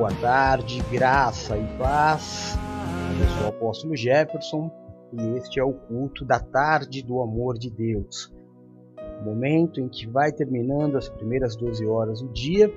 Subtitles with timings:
[0.00, 2.56] Boa tarde, graça e paz.
[3.20, 4.70] Eu sou o apóstolo Jefferson
[5.12, 8.34] e este é o culto da tarde do amor de Deus.
[9.22, 12.72] Momento em que vai terminando as primeiras 12 horas do dia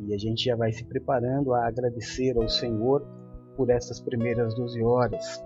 [0.00, 3.06] e a gente já vai se preparando a agradecer ao Senhor
[3.54, 5.44] por essas primeiras 12 horas,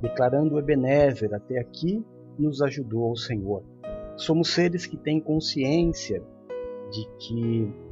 [0.00, 2.02] declarando Ebenezer até aqui
[2.38, 3.62] nos ajudou o Senhor.
[4.16, 6.22] Somos seres que têm consciência
[6.90, 7.87] de que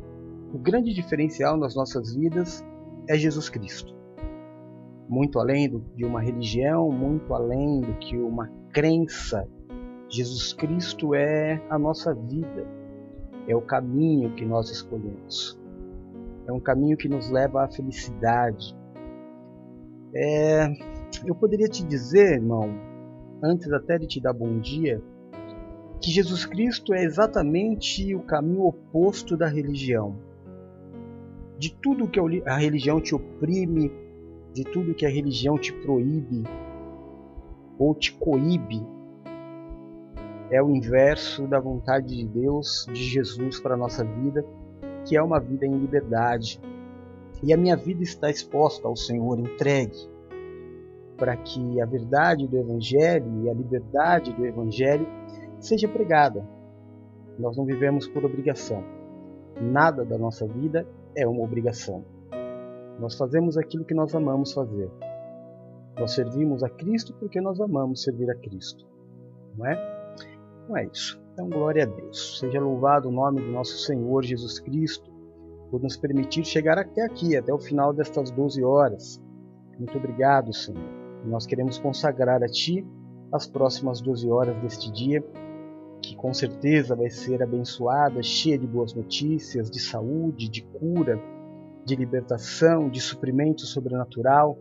[0.52, 2.64] o grande diferencial nas nossas vidas
[3.08, 3.94] é Jesus Cristo.
[5.08, 9.46] Muito além do, de uma religião, muito além do que uma crença,
[10.08, 12.66] Jesus Cristo é a nossa vida,
[13.48, 15.60] é o caminho que nós escolhemos,
[16.46, 18.76] é um caminho que nos leva à felicidade.
[20.14, 20.68] É,
[21.24, 22.70] eu poderia te dizer, irmão,
[23.42, 25.02] antes até de te dar bom dia,
[26.00, 30.25] que Jesus Cristo é exatamente o caminho oposto da religião.
[31.58, 33.90] De tudo que a religião te oprime,
[34.52, 36.42] de tudo que a religião te proíbe
[37.78, 38.86] ou te coíbe,
[40.50, 44.44] é o inverso da vontade de Deus, de Jesus para a nossa vida,
[45.04, 46.60] que é uma vida em liberdade.
[47.42, 49.96] E a minha vida está exposta ao Senhor, entregue,
[51.16, 55.06] para que a verdade do Evangelho e a liberdade do Evangelho
[55.58, 56.46] seja pregada.
[57.38, 58.84] Nós não vivemos por obrigação.
[59.60, 62.04] Nada da nossa vida é uma obrigação.
[63.00, 64.90] Nós fazemos aquilo que nós amamos fazer.
[65.98, 68.86] Nós servimos a Cristo porque nós amamos servir a Cristo.
[69.56, 70.14] Não é?
[70.68, 71.20] Não é isso.
[71.32, 72.38] Então, glória a Deus.
[72.38, 75.10] Seja louvado o nome do nosso Senhor Jesus Cristo
[75.70, 79.20] por nos permitir chegar até aqui, até o final destas 12 horas.
[79.78, 80.82] Muito obrigado, Senhor.
[81.24, 82.86] Nós queremos consagrar a Ti
[83.32, 85.24] as próximas 12 horas deste dia
[86.06, 91.20] que com certeza vai ser abençoada, cheia de boas notícias, de saúde, de cura,
[91.84, 94.56] de libertação, de suprimento sobrenatural.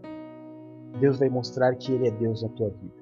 [0.99, 2.95] Deus vai mostrar que Ele é Deus na tua vida.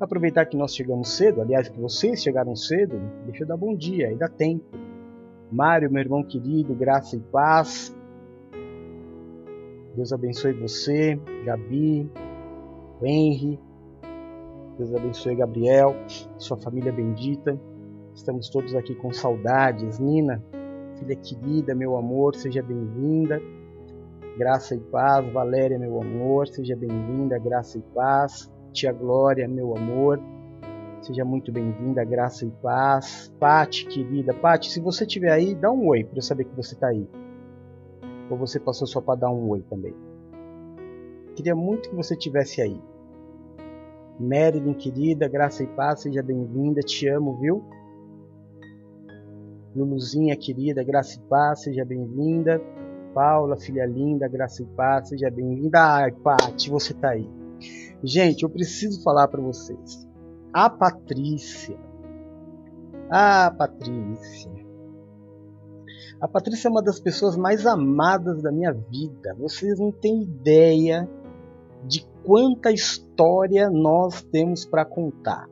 [0.00, 4.08] Aproveitar que nós chegamos cedo, aliás, que vocês chegaram cedo, deixa eu dar bom dia,
[4.08, 4.64] ainda tempo.
[5.50, 7.94] Mário, meu irmão querido, graça e paz.
[9.94, 12.10] Deus abençoe você, Gabi,
[13.02, 13.60] Henry.
[14.78, 15.94] Deus abençoe Gabriel,
[16.38, 17.60] sua família bendita.
[18.14, 19.98] Estamos todos aqui com saudades.
[19.98, 20.42] Nina,
[20.98, 23.40] filha querida, meu amor, seja bem-vinda.
[24.36, 25.30] Graça e paz.
[25.32, 27.38] Valéria, meu amor, seja bem-vinda.
[27.38, 28.50] Graça e paz.
[28.72, 30.18] Tia Glória, meu amor,
[31.00, 32.04] seja muito bem-vinda.
[32.04, 33.32] Graça e paz.
[33.40, 34.34] Pati, querida.
[34.34, 37.08] Pati, se você estiver aí, dá um oi para eu saber que você está aí.
[38.30, 39.94] Ou você passou só para dar um oi também.
[41.34, 42.80] Queria muito que você estivesse aí.
[44.20, 47.64] Marilyn, querida, graça e paz, seja bem-vinda, te amo, viu?
[49.74, 52.60] Luluzinha querida, graça e paz, seja bem-vinda.
[53.14, 55.78] Paula, filha linda, graça e paz, seja bem-vinda.
[55.80, 57.28] Ai, Paty, você tá aí.
[58.02, 60.06] Gente, eu preciso falar para vocês.
[60.52, 61.78] A Patrícia.
[63.10, 64.50] A Patrícia.
[66.20, 69.34] A Patrícia é uma das pessoas mais amadas da minha vida.
[69.38, 71.08] Vocês não têm ideia
[71.86, 75.48] de quanta história nós temos para contar.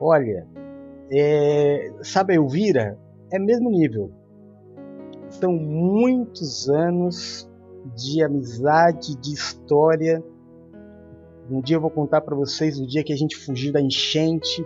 [0.00, 0.46] Olha,
[1.10, 2.98] é, sabe a Elvira?
[3.30, 4.10] É mesmo nível.
[5.30, 7.50] São muitos anos
[7.96, 10.22] de amizade, de história.
[11.50, 14.64] Um dia eu vou contar para vocês o dia que a gente fugiu da enchente,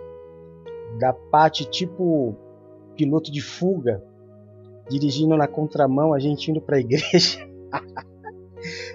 [0.99, 2.35] da parte tipo
[2.97, 4.03] piloto de fuga,
[4.89, 7.47] dirigindo na contramão, a gente indo para a igreja.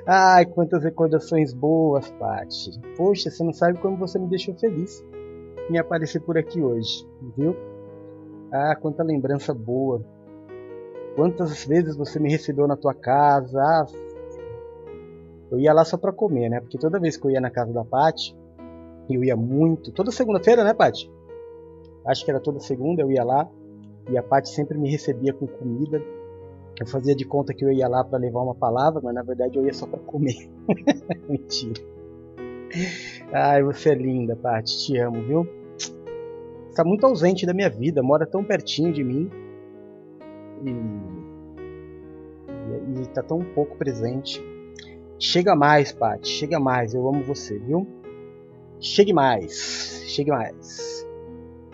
[0.06, 2.72] Ai, quantas recordações boas, Paty.
[2.98, 5.04] Poxa, você não sabe como você me deixou feliz
[5.70, 7.08] em aparecer por aqui hoje,
[7.38, 7.56] viu?
[8.52, 10.04] Ah, quanta lembrança boa.
[11.16, 13.60] Quantas vezes você me recebeu na tua casa?
[13.60, 13.86] Ah,
[15.52, 16.60] eu ia lá só para comer, né?
[16.60, 18.36] Porque toda vez que eu ia na casa da Paty,
[19.10, 19.92] eu ia muito.
[19.92, 21.12] Toda segunda-feira, né, Paty?
[22.06, 23.50] Acho que era toda segunda, eu ia lá
[24.10, 26.02] e a Paty sempre me recebia com comida.
[26.80, 29.58] Eu fazia de conta que eu ia lá para levar uma palavra, mas na verdade
[29.58, 30.50] eu ia só para comer.
[31.30, 31.91] Mentira.
[33.34, 34.86] Ai, você é linda, Paty.
[34.86, 35.62] Te amo, viu?
[36.72, 39.30] está muito ausente da minha vida, mora tão pertinho de mim
[42.96, 44.42] e está tão pouco presente.
[45.20, 47.88] Chega mais, Paty, chega mais, eu amo você, viu?
[48.80, 51.06] Chegue mais, chegue mais.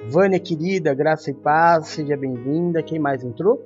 [0.09, 2.83] Vânia querida, graça e paz, seja bem-vinda.
[2.83, 3.65] Quem mais entrou?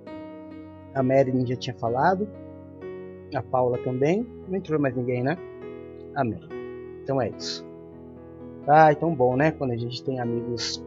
[0.94, 2.28] A Marilyn já tinha falado.
[3.34, 4.26] A Paula também.
[4.48, 5.38] Não entrou mais ninguém, né?
[6.16, 6.61] Amém.
[7.04, 7.66] Então é isso.
[8.68, 9.52] Ah, é tão bom, né?
[9.52, 10.84] Quando a gente tem amigos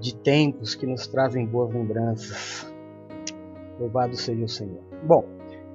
[0.00, 2.70] de tempos que nos trazem boas lembranças.
[3.80, 4.82] Louvado seja o Senhor.
[5.02, 5.24] Bom,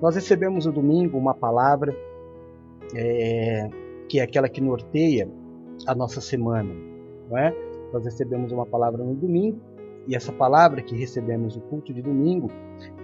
[0.02, 1.94] Nós recebemos no domingo uma palavra
[2.96, 3.70] é,
[4.08, 5.30] que é aquela que norteia
[5.86, 6.74] a nossa semana,
[7.30, 7.54] não é?
[7.92, 9.60] Nós recebemos uma palavra no domingo
[10.08, 12.50] e essa palavra que recebemos no culto de domingo,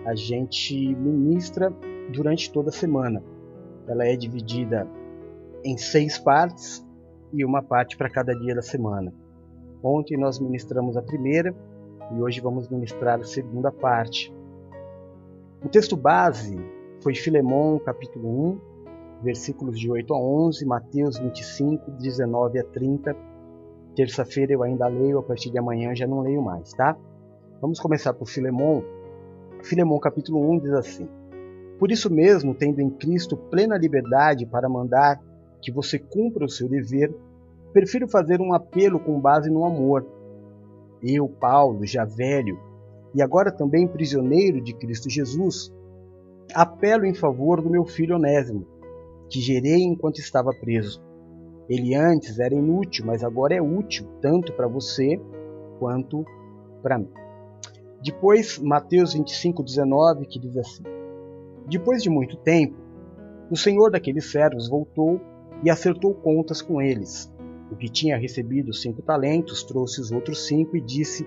[0.06, 1.72] a gente ministra
[2.12, 3.22] durante toda a semana.
[3.88, 4.88] Ela é dividida
[5.66, 6.86] em seis partes
[7.34, 9.12] e uma parte para cada dia da semana.
[9.84, 11.54] Ontem nós ministramos a primeira
[12.12, 14.32] e hoje vamos ministrar a segunda parte.
[15.64, 16.56] O texto base
[17.02, 23.16] foi Filemão, capítulo 1, versículos de 8 a 11, Mateus 25, 19 a 30.
[23.96, 26.96] Terça-feira eu ainda leio, a partir de amanhã já não leio mais, tá?
[27.60, 28.84] Vamos começar por Filemão.
[29.64, 31.10] Filemão capítulo 1 diz assim:
[31.80, 35.20] Por isso mesmo, tendo em Cristo plena liberdade para mandar
[35.62, 37.14] que você cumpra o seu dever,
[37.74, 40.06] prefiro fazer um apelo com base no amor.
[41.02, 42.58] Eu, Paulo, já velho,
[43.14, 45.74] e agora também prisioneiro de Cristo Jesus,
[46.54, 48.66] apelo em favor do meu filho Onésimo,
[49.30, 51.04] que gerei enquanto estava preso.
[51.68, 55.20] Ele antes era inútil, mas agora é útil, tanto para você
[55.80, 56.24] quanto
[56.82, 57.10] para mim.
[58.02, 60.84] Depois, Mateus 25, 19, que diz assim:
[61.68, 62.76] Depois de muito tempo,
[63.50, 65.20] o senhor daqueles servos voltou
[65.64, 67.32] e acertou contas com eles.
[67.72, 71.26] O que tinha recebido cinco talentos trouxe os outros cinco e disse: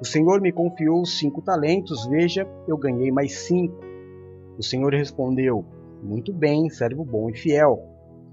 [0.00, 3.80] O Senhor me confiou cinco talentos, veja, eu ganhei mais cinco.
[4.58, 5.64] O Senhor respondeu:
[6.02, 7.80] Muito bem, servo bom e fiel.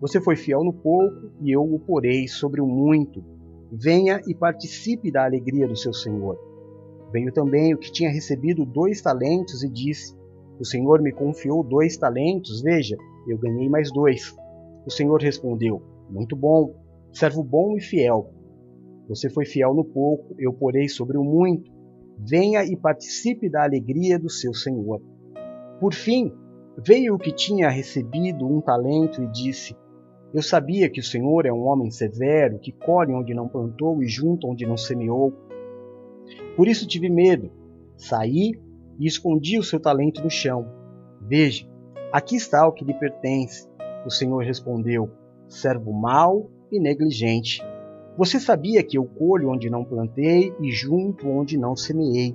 [0.01, 3.23] Você foi fiel no pouco e eu o porei sobre o muito.
[3.71, 6.37] Venha e participe da alegria do seu Senhor.
[7.11, 10.15] Veio também o que tinha recebido dois talentos e disse:
[10.59, 12.97] O Senhor me confiou dois talentos, veja,
[13.27, 14.35] eu ganhei mais dois.
[14.87, 16.73] O Senhor respondeu: Muito bom,
[17.11, 18.33] servo bom e fiel.
[19.09, 21.69] Você foi fiel no pouco, eu porei sobre o muito.
[22.17, 25.01] Venha e participe da alegria do seu Senhor.
[25.81, 26.31] Por fim,
[26.77, 29.75] veio o que tinha recebido um talento e disse:
[30.33, 34.07] Eu sabia que o Senhor é um homem severo, que colhe onde não plantou e
[34.07, 35.33] junta onde não semeou.
[36.55, 37.51] Por isso tive medo.
[37.97, 38.53] Saí
[38.97, 40.65] e escondi o seu talento no chão.
[41.21, 41.67] Veja,
[42.13, 43.67] aqui está o que lhe pertence.
[44.07, 45.09] O Senhor respondeu:
[45.49, 47.61] Servo mau e negligente.
[48.17, 52.33] Você sabia que eu colho onde não plantei e junto onde não semeei.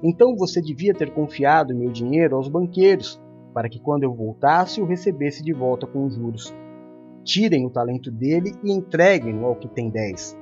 [0.00, 3.20] Então você devia ter confiado meu dinheiro aos banqueiros,
[3.52, 6.54] para que quando eu voltasse o recebesse de volta com juros.
[7.24, 10.38] Tirem o talento dele e entreguem-no ao que tem dez.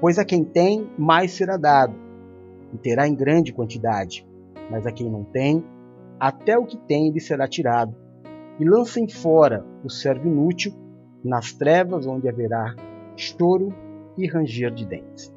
[0.00, 1.94] Pois a quem tem, mais será dado,
[2.72, 4.26] e terá em grande quantidade.
[4.70, 5.62] Mas a quem não tem,
[6.18, 8.03] até o que tem lhe será tirado.
[8.58, 10.72] E lancem fora o servo inútil
[11.24, 12.74] nas trevas onde haverá
[13.16, 13.74] estouro
[14.16, 15.32] e ranger de dentes.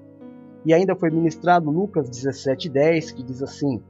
[0.66, 3.82] E ainda foi ministrado Lucas 17:10, que diz assim: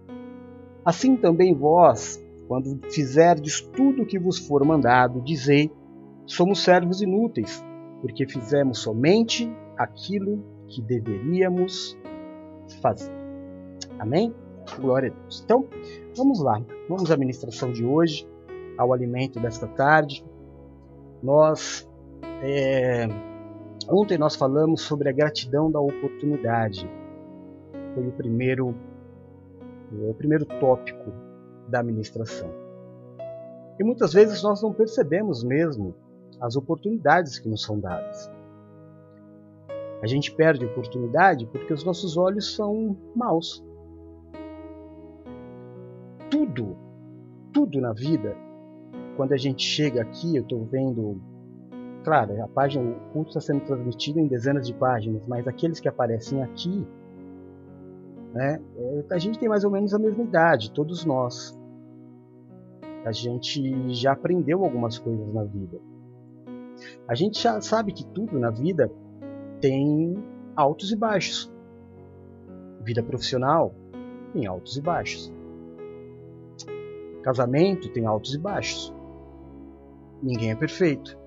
[0.86, 5.72] Assim também vós, quando fizerdes tudo o que vos for mandado, dizei:
[6.26, 7.64] somos servos inúteis,
[8.02, 11.98] porque fizemos somente aquilo que deveríamos
[12.82, 13.12] fazer.
[14.00, 14.34] Amém?
[14.80, 15.42] Glória a Deus.
[15.44, 15.66] Então,
[16.16, 16.62] vamos lá.
[16.90, 18.28] Vamos à ministração de hoje,
[18.78, 20.26] ao alimento desta tarde.
[21.22, 21.90] Nós
[22.44, 23.08] é,
[23.90, 26.90] ontem nós falamos sobre a gratidão da oportunidade.
[27.94, 28.76] Foi o primeiro
[29.92, 31.12] o primeiro tópico
[31.70, 32.50] da administração.
[33.80, 35.96] E muitas vezes nós não percebemos mesmo
[36.42, 38.30] as oportunidades que nos são dadas.
[40.02, 43.64] A gente perde oportunidade porque os nossos olhos são maus.
[46.30, 46.78] Tudo,
[47.54, 48.36] tudo na vida,
[49.18, 51.20] quando a gente chega aqui, eu estou vendo
[52.08, 55.90] claro, a página, o culto está sendo transmitido em dezenas de páginas, mas aqueles que
[55.90, 56.88] aparecem aqui,
[58.34, 61.60] né, é, a gente tem mais ou menos a mesma idade, todos nós.
[63.04, 65.78] A gente já aprendeu algumas coisas na vida.
[67.08, 68.90] A gente já sabe que tudo na vida
[69.60, 70.16] tem
[70.56, 71.52] altos e baixos.
[72.84, 73.74] Vida profissional
[74.32, 75.34] tem altos e baixos.
[77.22, 78.96] Casamento tem altos e baixos.
[80.22, 81.18] Ninguém é perfeito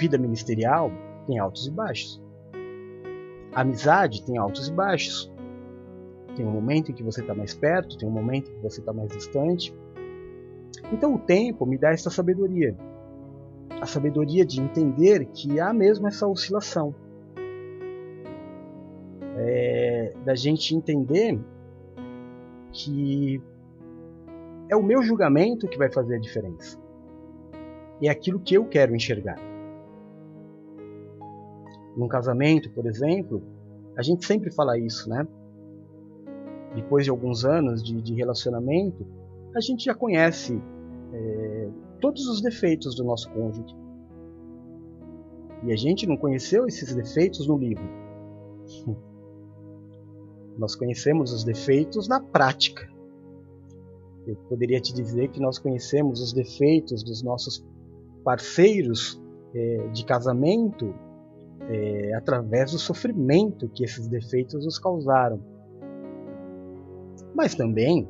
[0.00, 0.90] vida ministerial
[1.26, 2.22] tem altos e baixos.
[3.52, 5.30] amizade tem altos e baixos.
[6.36, 8.80] Tem um momento em que você está mais perto, tem um momento em que você
[8.80, 9.74] está mais distante.
[10.92, 12.76] Então o tempo me dá essa sabedoria.
[13.80, 16.94] A sabedoria de entender que há mesmo essa oscilação.
[19.36, 21.38] É, da gente entender
[22.72, 23.40] que
[24.68, 26.78] é o meu julgamento que vai fazer a diferença.
[28.02, 29.50] É aquilo que eu quero enxergar
[31.96, 33.42] num casamento, por exemplo,
[33.96, 35.26] a gente sempre fala isso, né?
[36.74, 39.06] Depois de alguns anos de, de relacionamento,
[39.54, 40.60] a gente já conhece
[41.12, 41.68] é,
[42.00, 43.76] todos os defeitos do nosso cônjuge.
[45.64, 47.84] E a gente não conheceu esses defeitos no livro.
[50.56, 52.88] Nós conhecemos os defeitos na prática.
[54.26, 57.64] Eu poderia te dizer que nós conhecemos os defeitos dos nossos
[58.24, 59.20] parceiros
[59.54, 60.94] é, de casamento
[61.68, 65.40] é, através do sofrimento que esses defeitos nos causaram.
[67.34, 68.08] Mas também,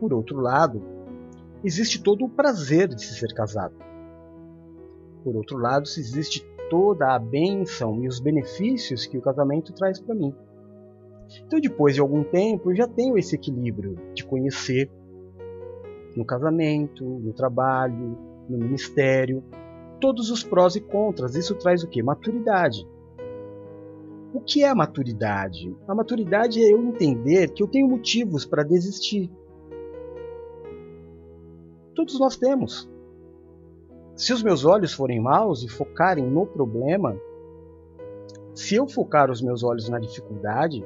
[0.00, 0.82] por outro lado,
[1.64, 3.74] existe todo o prazer de se ser casado.
[5.22, 10.14] Por outro lado, existe toda a bênção e os benefícios que o casamento traz para
[10.14, 10.34] mim.
[11.46, 14.90] Então, depois de algum tempo, eu já tenho esse equilíbrio de conhecer
[16.16, 19.42] no casamento, no trabalho, no ministério,
[20.00, 21.34] todos os prós e contras.
[21.34, 22.02] Isso traz o que?
[22.02, 22.86] Maturidade.
[24.34, 25.76] O que é a maturidade?
[25.86, 29.30] A maturidade é eu entender que eu tenho motivos para desistir.
[31.94, 32.90] Todos nós temos.
[34.16, 37.16] Se os meus olhos forem maus e focarem no problema,
[38.54, 40.84] se eu focar os meus olhos na dificuldade,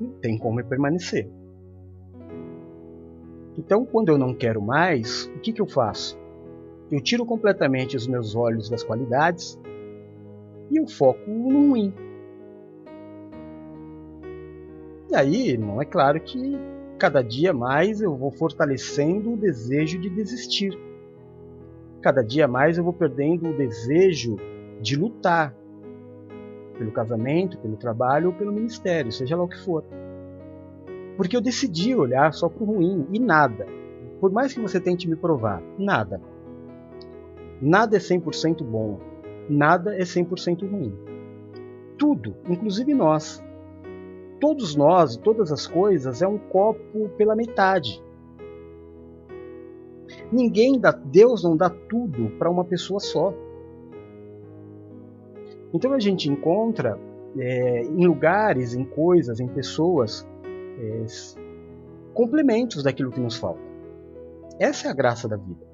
[0.00, 1.30] não tem como eu permanecer.
[3.60, 6.18] Então, quando eu não quero mais, o que, que eu faço?
[6.90, 9.60] Eu tiro completamente os meus olhos das qualidades
[10.70, 11.92] e eu foco no ruim.
[15.10, 16.58] E aí, não é claro que
[16.98, 20.72] cada dia mais eu vou fortalecendo o desejo de desistir.
[22.00, 24.36] Cada dia mais eu vou perdendo o desejo
[24.80, 25.54] de lutar
[26.78, 29.84] pelo casamento, pelo trabalho ou pelo ministério, seja lá o que for.
[31.16, 33.66] Porque eu decidi olhar só para o ruim e nada.
[34.20, 36.20] Por mais que você tente me provar, nada.
[37.60, 38.98] Nada é 100% bom.
[39.48, 40.94] Nada é 100% ruim.
[41.98, 43.42] Tudo, inclusive nós.
[44.40, 48.02] Todos nós, todas as coisas, é um copo pela metade.
[50.32, 53.34] Ninguém dá, Deus não dá tudo para uma pessoa só.
[55.72, 56.98] Então a gente encontra
[57.38, 60.26] é, em lugares, em coisas, em pessoas,
[60.80, 61.04] é,
[62.14, 63.60] complementos daquilo que nos falta.
[64.58, 65.66] Essa é a graça da vida.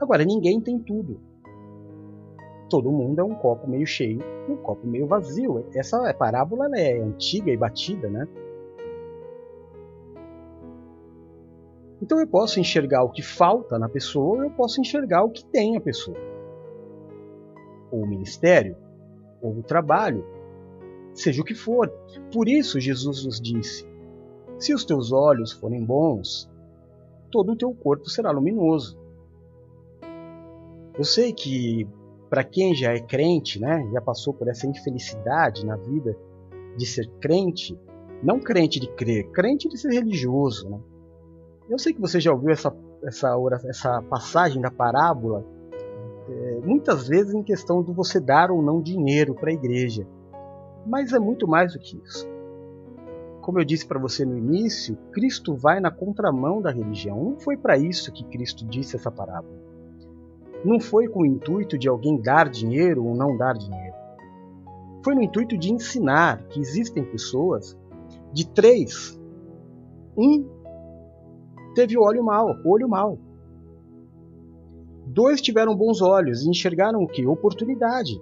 [0.00, 1.20] Agora, ninguém tem tudo.
[2.70, 5.66] Todo mundo é um copo meio cheio e um copo meio vazio.
[5.74, 8.28] Essa parábola é antiga e batida, né?
[12.00, 15.76] Então eu posso enxergar o que falta na pessoa eu posso enxergar o que tem
[15.76, 16.16] a pessoa.
[17.90, 18.76] Ou o ministério,
[19.42, 20.24] ou o trabalho,
[21.20, 21.88] seja o que for.
[22.32, 23.86] Por isso Jesus nos disse:
[24.58, 26.50] Se os teus olhos forem bons,
[27.30, 28.98] todo o teu corpo será luminoso.
[30.96, 31.86] Eu sei que
[32.28, 36.16] para quem já é crente, né, já passou por essa infelicidade na vida
[36.76, 37.78] de ser crente,
[38.22, 40.78] não crente de crer, crente de ser religioso, né?
[41.68, 45.44] Eu sei que você já ouviu essa essa essa passagem da parábola
[46.28, 50.06] é, muitas vezes em questão de você dar ou não dinheiro para a igreja.
[50.88, 52.26] Mas é muito mais do que isso.
[53.42, 57.22] Como eu disse para você no início, Cristo vai na contramão da religião.
[57.22, 59.56] Não foi para isso que Cristo disse essa parábola.
[60.64, 63.94] Não foi com o intuito de alguém dar dinheiro ou não dar dinheiro.
[65.04, 67.76] Foi no intuito de ensinar que existem pessoas
[68.32, 69.18] de três.
[70.16, 70.48] Um
[71.74, 73.18] teve olho mal, olho mal.
[75.06, 77.26] Dois tiveram bons olhos e enxergaram o que?
[77.26, 78.20] Oportunidade.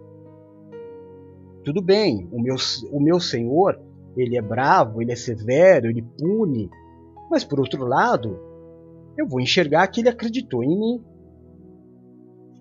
[1.67, 2.55] Tudo bem, o meu,
[2.93, 3.77] o meu Senhor,
[4.17, 6.71] ele é bravo, ele é severo, ele pune,
[7.29, 8.39] mas por outro lado,
[9.19, 11.05] eu vou enxergar que ele acreditou em mim.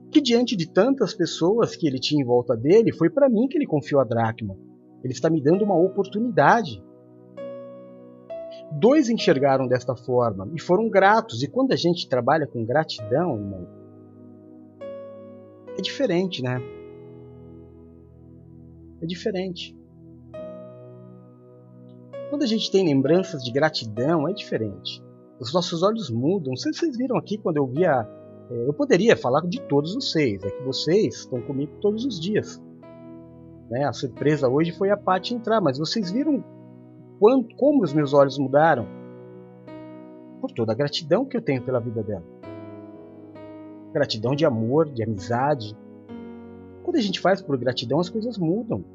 [0.10, 3.60] Que diante de tantas pessoas que ele tinha em volta dele, foi para mim que
[3.60, 4.58] ele confiou a dracma.
[5.04, 6.84] Ele está me dando uma oportunidade.
[8.72, 11.44] Dois enxergaram desta forma e foram gratos.
[11.44, 13.68] E quando a gente trabalha com gratidão, irmão,
[15.78, 16.60] é diferente, né?
[19.06, 19.76] É diferente.
[22.30, 25.02] Quando a gente tem lembranças de gratidão, é diferente.
[25.40, 26.50] Os nossos olhos mudam.
[26.50, 28.08] Não sei se vocês viram aqui quando eu via.
[28.50, 32.62] É, eu poderia falar de todos vocês, é que vocês estão comigo todos os dias.
[33.70, 33.86] Né?
[33.86, 36.44] A surpresa hoje foi a Paty entrar, mas vocês viram
[37.20, 38.86] quanto, como os meus olhos mudaram?
[40.42, 42.24] Por toda a gratidão que eu tenho pela vida dela.
[43.94, 45.76] Gratidão de amor, de amizade,
[46.86, 48.86] quando a gente faz por gratidão, as coisas mudam.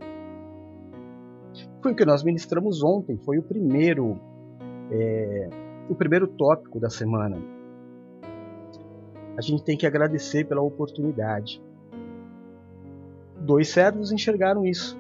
[1.83, 4.17] Foi o que nós ministramos ontem, foi o primeiro,
[4.91, 5.51] é,
[5.89, 7.37] o primeiro tópico da semana.
[9.37, 11.61] A gente tem que agradecer pela oportunidade.
[13.41, 14.99] Dois servos enxergaram isso.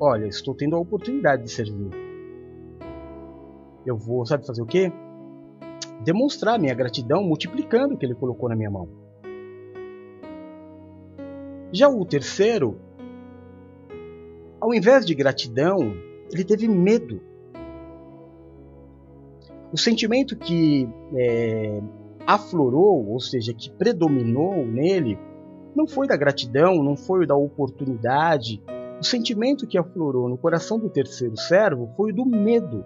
[0.00, 1.90] Olha, estou tendo a oportunidade de servir.
[3.84, 4.90] Eu vou, sabe fazer o quê?
[6.02, 8.88] demonstrar minha gratidão multiplicando o que ele colocou na minha mão.
[11.72, 12.78] Já o terceiro,
[14.60, 15.94] ao invés de gratidão,
[16.30, 17.20] ele teve medo.
[19.72, 21.80] O sentimento que é,
[22.26, 25.18] aflorou, ou seja, que predominou nele,
[25.74, 28.62] não foi da gratidão, não foi da oportunidade.
[28.98, 32.84] O sentimento que aflorou no coração do terceiro servo foi o do medo.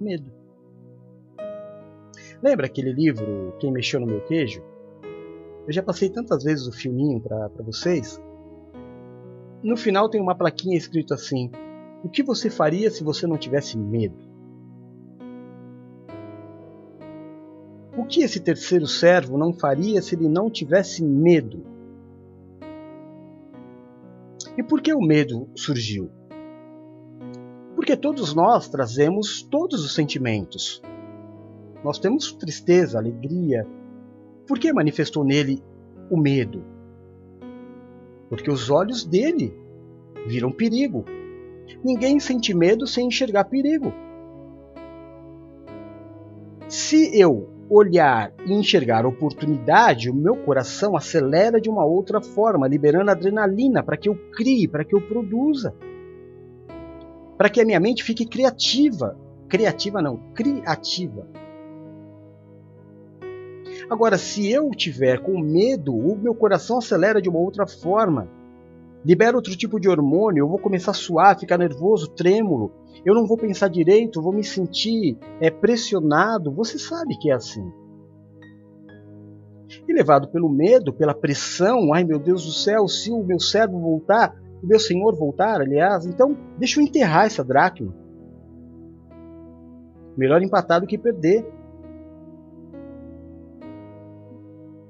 [0.00, 0.32] Medo.
[2.42, 4.62] Lembra aquele livro Quem Mexeu no Meu Queijo?
[5.66, 8.22] Eu já passei tantas vezes o filminho para vocês.
[9.62, 11.50] No final tem uma plaquinha escrito assim:
[12.04, 14.16] O que você faria se você não tivesse medo?
[17.96, 21.64] O que esse terceiro servo não faria se ele não tivesse medo?
[24.56, 26.10] E por que o medo surgiu?
[27.74, 30.80] Porque todos nós trazemos todos os sentimentos.
[31.82, 33.66] Nós temos tristeza, alegria.
[34.46, 35.62] Por que manifestou nele
[36.10, 36.62] o medo?
[38.28, 39.54] Porque os olhos dele
[40.26, 41.04] viram perigo.
[41.84, 43.92] Ninguém sente medo sem enxergar perigo.
[46.68, 53.10] Se eu olhar e enxergar oportunidade, o meu coração acelera de uma outra forma, liberando
[53.10, 55.74] adrenalina para que eu crie, para que eu produza.
[57.36, 59.18] Para que a minha mente fique criativa.
[59.48, 61.28] Criativa não, criativa.
[63.88, 68.28] Agora, se eu tiver com medo, o meu coração acelera de uma outra forma.
[69.04, 72.72] Libera outro tipo de hormônio, eu vou começar a suar, ficar nervoso, trêmulo,
[73.04, 76.50] eu não vou pensar direito, vou me sentir é, pressionado.
[76.52, 77.70] Você sabe que é assim.
[79.86, 83.78] E levado pelo medo, pela pressão, ai meu Deus do céu, se o meu servo
[83.78, 87.94] voltar, o meu senhor voltar, aliás, então deixa eu enterrar essa dracma.
[90.16, 91.46] Melhor empatar do que perder.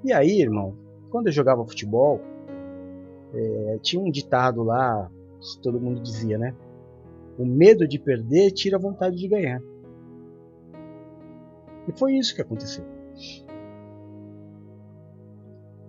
[0.06, 0.76] E aí, irmão,
[1.10, 2.20] quando eu jogava futebol,
[3.34, 6.54] é, tinha um ditado lá, que todo mundo dizia, né?
[7.36, 9.60] O medo de perder tira a vontade de ganhar.
[11.88, 12.84] E foi isso que aconteceu.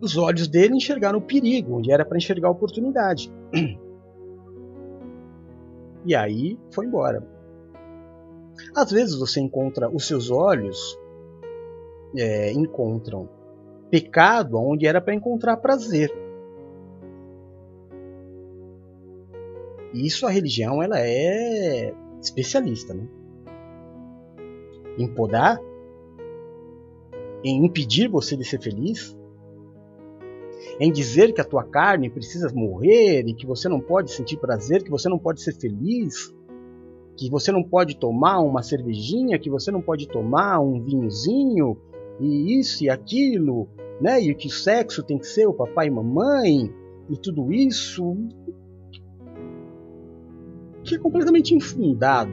[0.01, 3.31] Os olhos dele enxergaram o perigo, onde era para enxergar a oportunidade.
[6.05, 7.21] E aí foi embora.
[8.73, 10.97] Às vezes você encontra os seus olhos
[12.15, 13.27] é, encontram
[13.89, 16.11] pecado onde era para encontrar prazer.
[19.93, 23.07] E isso a religião ela é especialista, né?
[24.97, 25.59] Em podar,
[27.43, 29.15] em impedir você de ser feliz,
[30.79, 34.83] em dizer que a tua carne precisa morrer e que você não pode sentir prazer,
[34.83, 36.33] que você não pode ser feliz,
[37.15, 41.77] que você não pode tomar uma cervejinha, que você não pode tomar um vinhozinho
[42.19, 43.67] e isso e aquilo,
[44.01, 44.19] né?
[44.19, 46.73] E que o sexo tem que ser o papai e mamãe
[47.09, 48.15] e tudo isso
[50.83, 52.31] que é completamente infundado.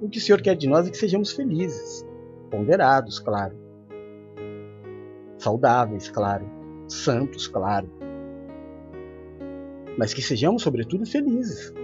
[0.00, 2.06] O que o Senhor quer de nós é que sejamos felizes,
[2.50, 3.56] ponderados, claro,
[5.38, 6.46] saudáveis, claro,
[6.86, 7.90] santos, claro,
[9.98, 11.74] mas que sejamos, sobretudo, felizes.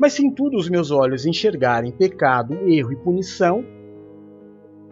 [0.00, 3.64] Mas se em tudo os meus olhos enxergarem pecado, erro e punição,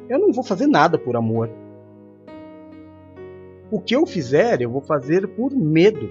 [0.09, 1.51] eu não vou fazer nada por amor.
[3.71, 6.11] O que eu fizer, eu vou fazer por medo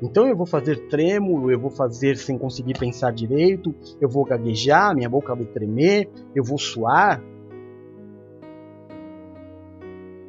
[0.00, 4.94] então eu vou fazer trêmulo, eu vou fazer sem conseguir pensar direito, eu vou gaguejar,
[4.94, 7.22] minha boca vai tremer, eu vou suar.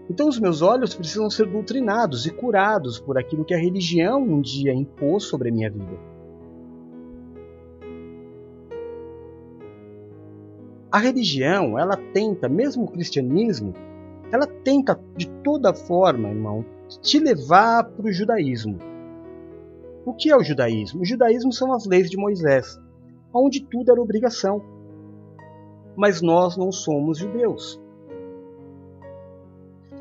[0.09, 4.41] Então os meus olhos precisam ser doutrinados e curados por aquilo que a religião um
[4.41, 6.08] dia impôs sobre a minha vida.
[10.91, 13.73] A religião, ela tenta, mesmo o cristianismo,
[14.32, 16.65] ela tenta de toda forma, irmão,
[17.02, 18.80] te levar para o judaísmo
[20.10, 21.02] o que é o judaísmo?
[21.02, 22.80] O judaísmo são as leis de Moisés,
[23.34, 24.60] onde tudo era obrigação.
[25.95, 27.80] Mas nós não somos judeus.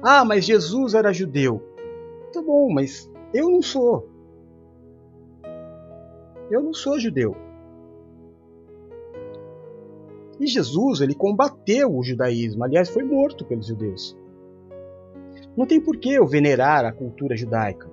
[0.03, 1.62] Ah, mas Jesus era judeu.
[2.33, 4.09] Tá bom, mas eu não sou.
[6.51, 7.37] Eu não sou judeu.
[10.40, 14.16] E Jesus, ele combateu o judaísmo, aliás, foi morto pelos judeus.
[15.57, 17.90] Não tem por que eu venerar a cultura judaica.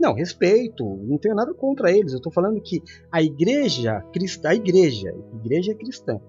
[0.00, 2.12] Não, respeito, não tenho nada contra eles.
[2.12, 6.20] Eu estou falando que a igreja cristã, a igreja, a igreja cristã,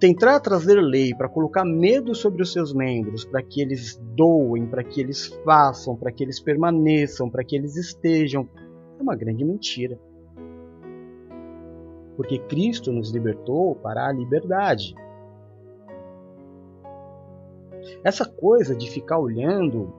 [0.00, 4.82] tentar trazer lei para colocar medo sobre os seus membros, para que eles doem, para
[4.82, 8.48] que eles façam, para que eles permaneçam, para que eles estejam,
[8.98, 9.98] é uma grande mentira.
[12.20, 14.94] Porque Cristo nos libertou para a liberdade.
[18.04, 19.90] Essa coisa de ficar olhando,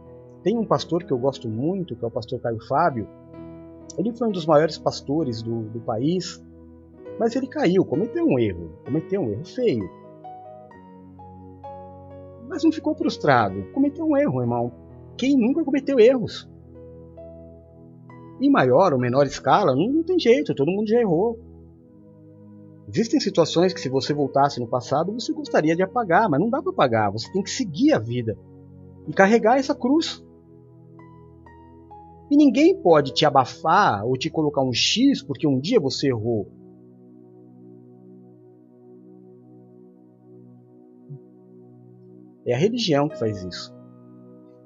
[0.43, 3.07] tem um pastor que eu gosto muito, que é o pastor Caio Fábio.
[3.97, 6.39] Ele foi um dos maiores pastores do, do país,
[7.17, 9.89] mas ele caiu, cometeu um erro, cometeu um erro feio.
[12.47, 14.71] Mas não ficou frustrado, cometeu um erro, irmão.
[15.17, 16.47] Quem nunca cometeu erros?
[18.39, 21.49] Em maior ou menor escala, não, não tem jeito, todo mundo já errou.
[22.93, 26.61] Existem situações que, se você voltasse no passado, você gostaria de apagar, mas não dá
[26.61, 27.09] para apagar.
[27.13, 28.37] Você tem que seguir a vida
[29.07, 30.21] e carregar essa cruz.
[32.29, 36.51] E ninguém pode te abafar ou te colocar um X porque um dia você errou.
[42.45, 43.73] É a religião que faz isso.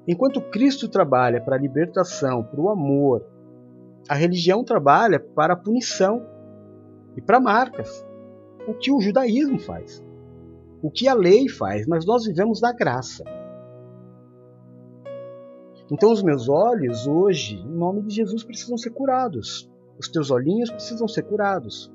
[0.08, 3.24] Enquanto Cristo trabalha para a libertação, para o amor,
[4.08, 6.26] a religião trabalha para a punição
[7.16, 8.05] e para marcas.
[8.66, 10.04] O que o judaísmo faz.
[10.82, 13.24] O que a lei faz, mas nós vivemos da graça.
[15.90, 19.70] Então os meus olhos hoje, em nome de Jesus, precisam ser curados.
[19.98, 21.92] Os teus olhinhos precisam ser curados.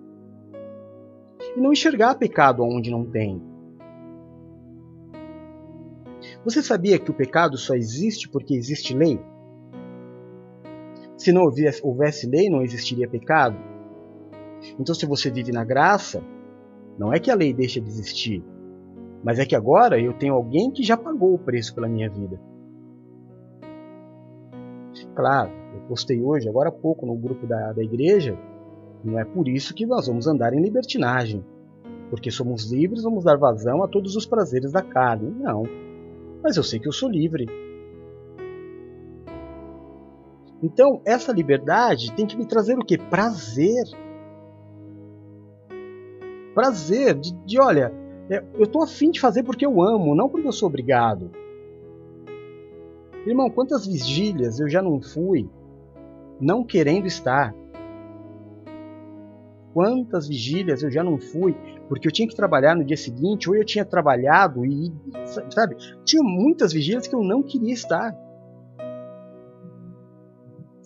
[1.56, 3.42] E não enxergar pecado onde não tem.
[6.44, 9.20] Você sabia que o pecado só existe porque existe lei?
[11.18, 11.44] Se não
[11.84, 13.58] houvesse, lei, não existiria pecado.
[14.80, 16.24] Então, se você vive na graça,
[17.02, 18.44] não é que a lei deixa de existir,
[19.24, 22.40] mas é que agora eu tenho alguém que já pagou o preço pela minha vida.
[25.16, 28.38] Claro, eu postei hoje, agora há pouco, no grupo da, da igreja,
[29.04, 31.44] não é por isso que nós vamos andar em libertinagem.
[32.12, 35.34] Porque somos livres, vamos dar vazão a todos os prazeres da carne.
[35.40, 35.64] Não.
[36.44, 37.48] Mas eu sei que eu sou livre.
[40.62, 42.96] Então, essa liberdade tem que me trazer o que?
[42.96, 43.86] Prazer.
[46.54, 47.94] Prazer de, de olha,
[48.30, 51.32] é, eu estou afim de fazer porque eu amo, não porque eu sou obrigado.
[53.26, 55.50] Irmão, quantas vigílias eu já não fui
[56.40, 57.54] não querendo estar?
[59.74, 61.56] Quantas vigílias eu já não fui
[61.88, 64.92] porque eu tinha que trabalhar no dia seguinte, ou eu tinha trabalhado e,
[65.50, 68.16] sabe, tinha muitas vigílias que eu não queria estar.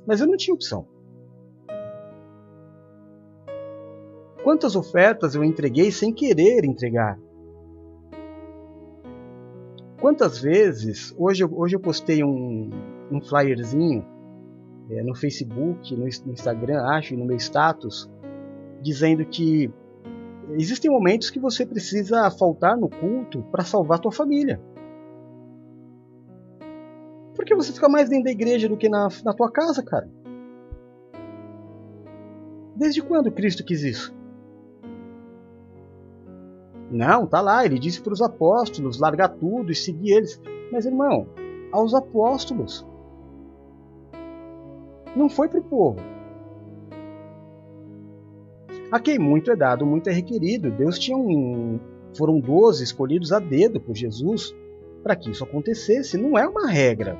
[0.05, 0.87] Mas eu não tinha opção.
[4.45, 7.19] Quantas ofertas eu entreguei sem querer entregar?
[9.99, 12.69] Quantas vezes, hoje, hoje eu postei um,
[13.11, 14.05] um flyerzinho
[14.91, 18.07] é, no Facebook, no, no Instagram, acho, no meu status,
[18.83, 19.73] dizendo que
[20.51, 24.61] existem momentos que você precisa faltar no culto para salvar tua família.
[27.35, 30.07] Por que você fica mais dentro da igreja do que na, na tua casa, cara?
[32.75, 34.14] Desde quando Cristo quis isso?
[36.89, 40.41] Não, tá lá, ele disse para os apóstolos largar tudo e seguir eles.
[40.71, 41.27] Mas, irmão,
[41.71, 42.85] aos apóstolos.
[45.15, 45.99] Não foi para o povo.
[48.91, 50.71] A quem muito é dado, muito é requerido.
[50.71, 51.79] Deus tinha um.
[52.17, 54.55] Foram doze escolhidos a dedo por Jesus
[55.03, 56.17] para que isso acontecesse.
[56.17, 57.17] Não é uma regra.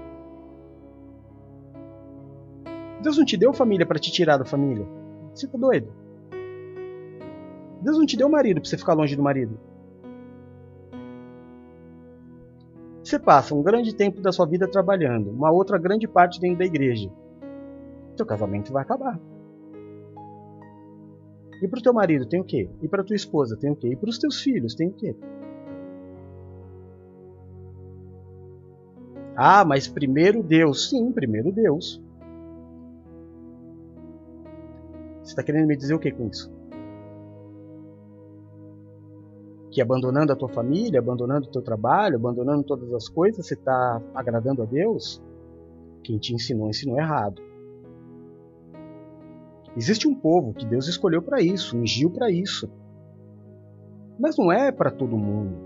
[3.02, 4.88] Deus não te deu família para te tirar da família.
[5.34, 6.05] Você tá doido?
[7.86, 9.60] Deus não te deu marido para você ficar longe do marido.
[13.04, 16.66] Você passa um grande tempo da sua vida trabalhando, uma outra grande parte dentro da
[16.66, 17.12] igreja.
[18.18, 19.20] Seu casamento vai acabar.
[21.62, 22.68] E para o teu marido tem o quê?
[22.82, 23.90] E para tua esposa tem o quê?
[23.90, 25.16] E para os teus filhos tem o quê?
[29.36, 30.90] Ah, mas primeiro Deus.
[30.90, 32.02] Sim, primeiro Deus.
[35.22, 36.55] Você está querendo me dizer o que com isso?
[39.76, 44.02] Que abandonando a tua família, abandonando o teu trabalho, abandonando todas as coisas, você está
[44.14, 45.22] agradando a Deus?
[46.02, 47.42] Quem te ensinou, ensinou errado.
[49.76, 52.72] Existe um povo que Deus escolheu para isso, ungiu para isso.
[54.18, 55.58] Mas não é para todo mundo.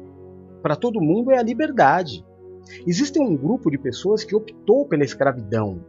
[0.64, 2.26] Para todo mundo é a liberdade.
[2.88, 5.86] Existe um grupo de pessoas que optou pela escravidão,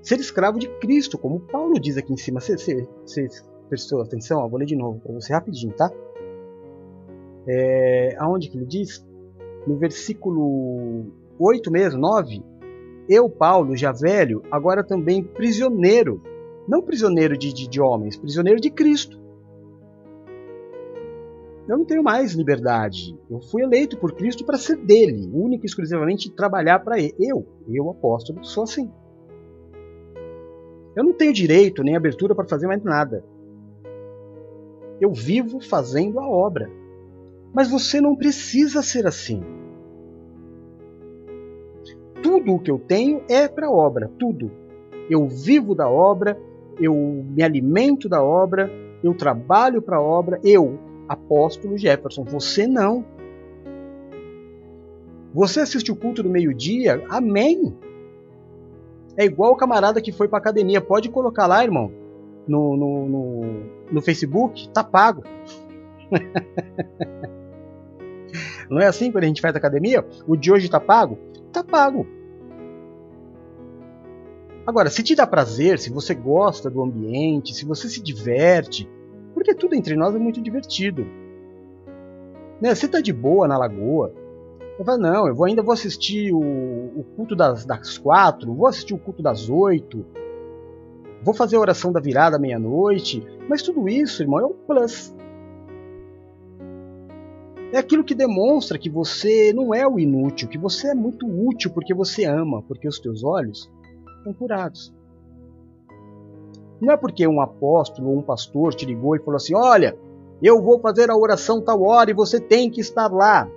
[0.00, 2.40] ser escravo de Cristo, como Paulo diz aqui em cima.
[2.40, 4.40] Você, você, você prestou atenção?
[4.40, 5.90] Ó, vou ler de novo para você rapidinho, tá?
[7.48, 9.02] É, aonde que ele diz?
[9.66, 11.06] No versículo
[11.38, 12.44] 8 mesmo, 9.
[13.08, 16.22] Eu, Paulo, já velho, agora também prisioneiro.
[16.68, 19.18] Não prisioneiro de, de, de homens, prisioneiro de Cristo.
[21.66, 23.18] Eu não tenho mais liberdade.
[23.30, 27.14] Eu fui eleito por Cristo para ser dele, único e exclusivamente trabalhar para ele.
[27.18, 28.92] Eu, eu apóstolo, sou assim.
[30.94, 33.24] Eu não tenho direito nem abertura para fazer mais nada.
[35.02, 36.70] Eu vivo fazendo a obra.
[37.52, 39.42] Mas você não precisa ser assim.
[42.22, 44.48] Tudo o que eu tenho é para a obra, tudo.
[45.10, 46.40] Eu vivo da obra,
[46.80, 48.70] eu me alimento da obra,
[49.02, 53.04] eu trabalho para a obra, eu, apóstolo Jefferson, você não.
[55.34, 57.76] Você assiste o culto do meio-dia, amém.
[59.16, 61.90] É igual o camarada que foi para academia, pode colocar lá, irmão,
[62.46, 63.42] no, no, no,
[63.92, 65.22] no Facebook, tá pago.
[68.70, 70.06] Não é assim quando a gente faz academia?
[70.26, 71.18] O de hoje tá pago?
[71.52, 72.06] Tá pago.
[74.66, 78.88] Agora, se te dá prazer, se você gosta do ambiente, se você se diverte,
[79.34, 81.04] porque tudo entre nós é muito divertido.
[82.60, 82.74] Né?
[82.74, 84.14] Você tá de boa na lagoa.
[84.78, 88.66] Eu falo, não, eu vou, ainda vou assistir o, o culto das, das quatro, vou
[88.66, 90.06] assistir o culto das oito,
[91.22, 95.14] vou fazer a oração da virada meia-noite, mas tudo isso, irmão, é um plus.
[97.72, 101.70] É aquilo que demonstra que você não é o inútil, que você é muito útil
[101.70, 103.70] porque você ama, porque os teus olhos
[104.18, 104.92] estão curados.
[106.78, 109.96] Não é porque um apóstolo ou um pastor te ligou e falou assim: Olha,
[110.42, 113.48] eu vou fazer a oração tal hora e você tem que estar lá.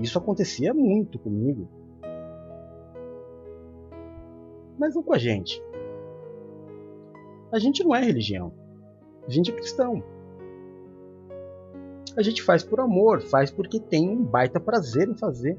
[0.00, 1.66] Isso acontecia muito comigo.
[4.78, 5.62] Mas não com a gente.
[7.52, 8.52] A gente não é religião.
[9.26, 10.02] A gente é cristão.
[12.16, 15.58] A gente faz por amor, faz porque tem um baita prazer em fazer.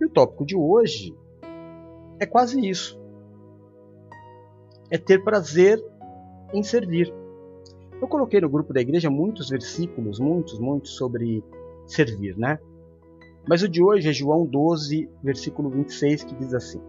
[0.00, 1.16] E o tópico de hoje
[2.20, 2.98] é quase isso.
[4.90, 5.84] É ter prazer
[6.52, 7.12] em servir.
[8.00, 11.42] Eu coloquei no grupo da igreja muitos versículos, muitos, muitos sobre
[11.86, 12.58] servir, né?
[13.48, 16.80] Mas o de hoje é João 12, versículo 26, que diz assim: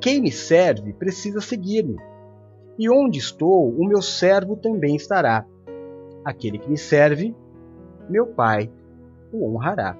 [0.00, 1.96] Quem me serve precisa seguir-me,
[2.78, 5.46] e onde estou, o meu servo também estará.
[6.24, 7.36] Aquele que me serve,
[8.08, 8.70] meu Pai
[9.32, 9.96] o honrará.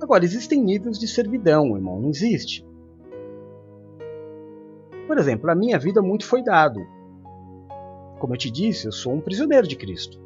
[0.00, 2.66] Agora, existem níveis de servidão, irmão, não existe?
[5.06, 6.80] Por exemplo, a minha vida muito foi dado.
[8.18, 10.20] Como eu te disse, eu sou um prisioneiro de Cristo.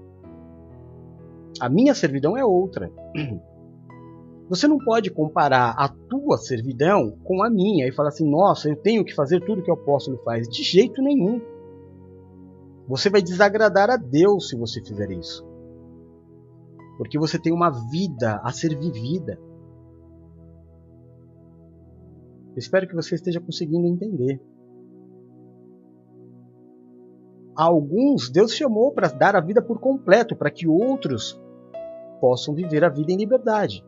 [1.61, 2.91] A minha servidão é outra.
[4.51, 8.75] Você não pode comparar a tua servidão com a minha e falar assim: nossa, eu
[8.75, 10.49] tenho que fazer tudo que o apóstolo faz.
[10.49, 11.41] De jeito nenhum.
[12.89, 15.47] Você vai desagradar a Deus se você fizer isso.
[16.99, 19.39] Porque você tem uma vida a ser vivida.
[22.49, 24.43] Eu espero que você esteja conseguindo entender.
[27.55, 31.39] alguns Deus chamou para dar a vida por completo, para que outros
[32.21, 33.85] possam viver a vida em liberdade.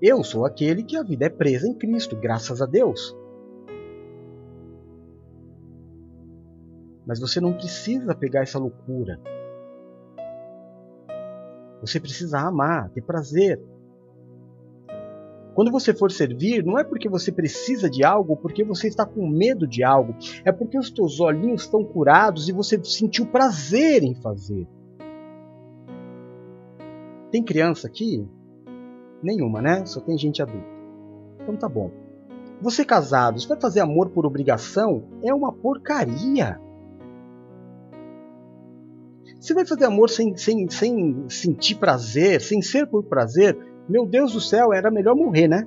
[0.00, 3.16] Eu sou aquele que a vida é presa em Cristo, graças a Deus.
[7.06, 9.20] Mas você não precisa pegar essa loucura.
[11.80, 13.60] Você precisa amar, ter prazer,
[15.58, 19.26] quando você for servir, não é porque você precisa de algo, porque você está com
[19.26, 24.14] medo de algo, é porque os teus olhinhos estão curados e você sentiu prazer em
[24.14, 24.68] fazer.
[27.32, 28.24] Tem criança aqui?
[29.22, 29.84] Nenhuma, né?
[29.86, 30.66] Só tem gente adulta.
[31.40, 31.90] Então tá bom.
[32.60, 35.04] Você casado, você vai fazer amor por obrigação?
[35.22, 36.60] É uma porcaria.
[39.40, 43.56] Você vai fazer amor sem, sem, sem sentir prazer, sem ser por prazer?
[43.88, 45.66] Meu Deus do céu, era melhor morrer, né?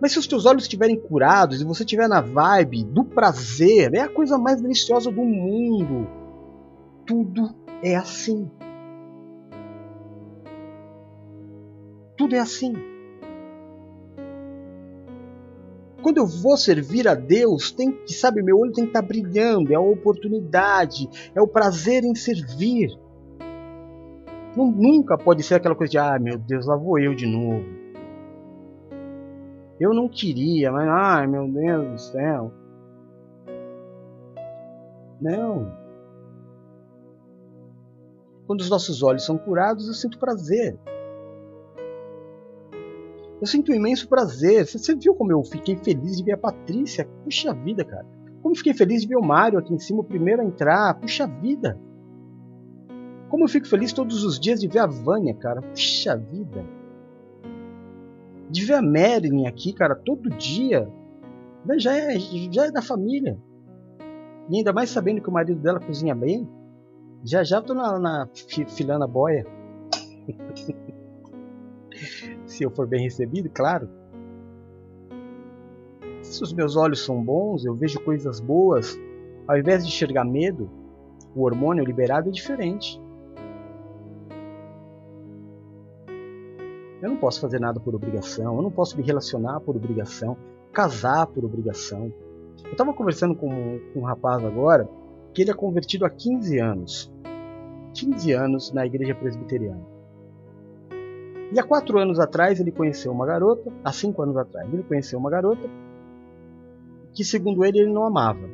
[0.00, 4.00] Mas se os teus olhos estiverem curados e você estiver na vibe do prazer, é
[4.00, 6.06] a coisa mais deliciosa do mundo.
[7.06, 8.50] Tudo é assim.
[12.16, 12.72] Tudo é assim.
[16.02, 19.72] Quando eu vou servir a Deus, tem que, sabe, meu olho tem que estar brilhando,
[19.72, 22.96] é a oportunidade, é o prazer em servir.
[24.56, 27.64] Não, nunca pode ser aquela coisa de, ah, meu Deus, lá vou eu de novo.
[29.78, 32.52] Eu não queria, mas, ai, meu Deus do céu.
[35.20, 35.72] Não.
[38.46, 40.78] Quando os nossos olhos são curados, eu sinto prazer.
[43.40, 44.66] Eu sinto um imenso prazer.
[44.66, 47.06] Você viu como eu fiquei feliz de ver a Patrícia?
[47.24, 48.06] Puxa vida, cara.
[48.42, 50.94] Como fiquei feliz de ver o Mário aqui em cima, o primeiro a entrar.
[50.94, 51.78] Puxa vida.
[53.28, 55.60] Como eu fico feliz todos os dias de ver a Vânia, cara.
[55.60, 56.64] Puxa vida.
[58.48, 60.88] De ver a Marilyn aqui, cara, todo dia.
[61.64, 63.36] Né, já é, já é da família.
[64.48, 66.48] E ainda mais sabendo que o marido dela cozinha bem.
[67.24, 68.28] Já já tô na, na
[69.02, 69.44] a boia.
[72.56, 73.86] Se eu for bem recebido, claro.
[76.22, 78.98] Se os meus olhos são bons, eu vejo coisas boas,
[79.46, 80.70] ao invés de enxergar medo,
[81.34, 82.98] o hormônio liberado é diferente.
[87.02, 90.34] Eu não posso fazer nada por obrigação, eu não posso me relacionar por obrigação,
[90.72, 92.10] casar por obrigação.
[92.64, 93.50] Eu estava conversando com,
[93.92, 94.88] com um rapaz agora
[95.34, 97.12] que ele é convertido há 15 anos.
[97.92, 99.95] 15 anos na igreja presbiteriana.
[101.52, 105.18] E há quatro anos atrás ele conheceu uma garota, há cinco anos atrás, ele conheceu
[105.18, 105.68] uma garota
[107.12, 108.48] que, segundo ele, ele não amava.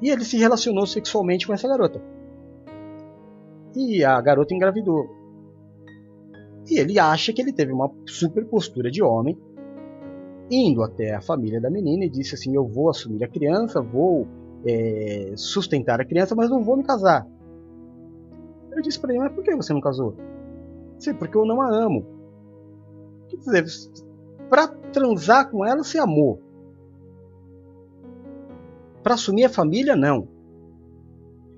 [0.00, 2.02] E ele se relacionou sexualmente com essa garota.
[3.74, 5.08] E a garota engravidou.
[6.68, 9.38] E ele acha que ele teve uma super postura de homem,
[10.50, 14.26] indo até a família da menina e disse assim: Eu vou assumir a criança, vou
[14.66, 17.26] é, sustentar a criança, mas não vou me casar.
[18.70, 20.14] Eu disse para ele: Mas por que você não casou?
[21.02, 22.06] Sim, porque eu não a amo.
[23.28, 23.66] Quer dizer,
[24.48, 26.40] para transar com ela, você amou.
[29.02, 30.28] Para assumir a família, não.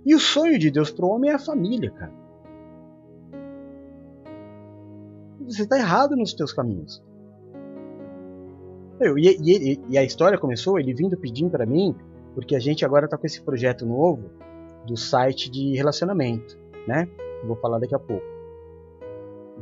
[0.06, 2.12] E o sonho de Deus para o homem é a família, cara.
[5.42, 7.04] Você está errado nos teus caminhos.
[8.98, 11.94] Eu, e, e, e, a história começou ele vindo pedindo para mim,
[12.34, 14.30] porque a gente agora está com esse projeto novo
[14.86, 17.06] do site de relacionamento, né?
[17.44, 18.33] vou falar daqui a pouco.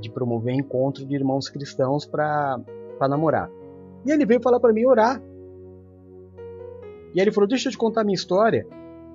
[0.00, 2.60] De promover encontro de irmãos cristãos para
[3.08, 3.50] namorar.
[4.04, 5.22] E ele veio falar para mim orar
[7.14, 8.66] e ele falou: Deixa eu te contar a minha história.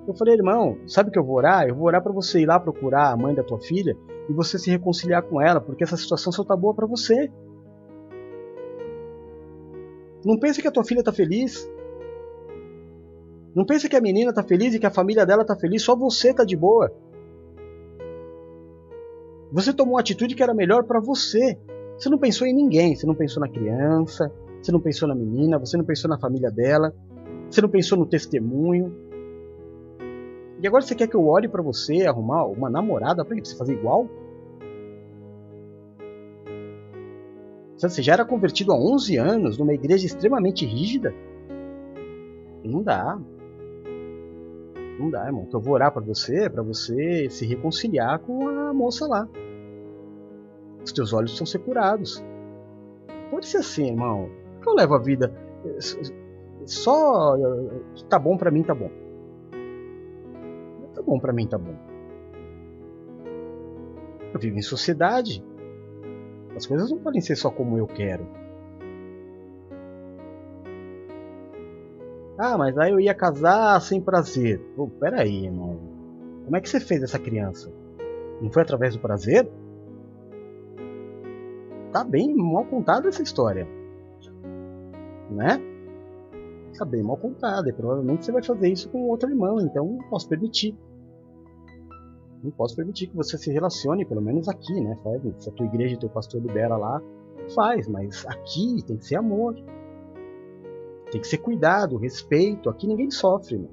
[0.06, 1.68] Eu falei, irmão, sabe que eu vou orar?
[1.68, 3.94] Eu vou orar para você ir lá procurar a mãe da tua filha
[4.26, 7.30] e você se reconciliar com ela, porque essa situação só tá boa para você.
[10.24, 11.70] Não pense que a tua filha tá feliz.
[13.54, 15.94] Não pense que a menina tá feliz e que a família dela tá feliz, só
[15.94, 16.90] você tá de boa.
[19.52, 21.58] Você tomou uma atitude que era melhor para você.
[21.96, 24.30] Você não pensou em ninguém, você não pensou na criança,
[24.62, 26.94] você não pensou na menina, você não pensou na família dela.
[27.50, 28.94] Você não pensou no testemunho?
[30.60, 33.74] E agora você quer que eu olhe para você arrumar uma namorada para você fazer
[33.74, 34.08] igual?
[37.76, 41.14] Você já era convertido há 11 anos numa igreja extremamente rígida?
[42.64, 43.18] Não dá.
[44.98, 45.44] Não dá, irmão.
[45.46, 49.28] Então eu vou orar para você, para você se reconciliar com a moça lá.
[50.84, 52.24] Os teus olhos precisam ser curados.
[53.30, 54.28] Pode ser assim, irmão.
[54.66, 55.32] Eu levo a vida
[56.66, 57.36] só
[58.08, 58.90] tá bom para mim, tá bom.
[60.94, 61.74] Tá bom para mim, tá bom.
[64.32, 65.44] Eu vivo em sociedade.
[66.56, 68.26] As coisas não podem ser só como eu quero.
[72.38, 74.60] Ah, mas aí eu ia casar sem prazer.
[74.76, 75.78] Pô, peraí, irmão.
[76.44, 77.70] Como é que você fez essa criança?
[78.40, 79.50] Não foi através do prazer?
[81.92, 83.66] Tá bem mal contada essa história.
[85.30, 85.60] Né?
[86.78, 87.68] está bem mal contada.
[87.68, 90.76] E provavelmente você vai fazer isso com outro irmão, então não posso permitir.
[92.42, 94.96] Não posso permitir que você se relacione, pelo menos aqui, né?
[95.38, 97.02] Se a tua igreja e teu pastor libera lá,
[97.54, 99.56] faz, mas aqui tem que ser amor.
[101.10, 102.68] Tem que ser cuidado, respeito.
[102.68, 103.58] Aqui ninguém sofre.
[103.58, 103.68] Né?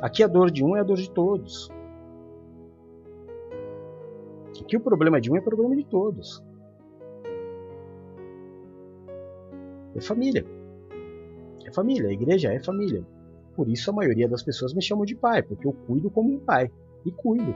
[0.00, 1.70] Aqui a dor de um é a dor de todos.
[4.60, 6.42] Aqui o problema de um é problema de todos.
[9.94, 10.44] É família.
[11.64, 13.04] É família, a igreja é família.
[13.54, 16.38] Por isso a maioria das pessoas me chamam de pai, porque eu cuido como um
[16.38, 16.70] pai.
[17.04, 17.54] E cuido.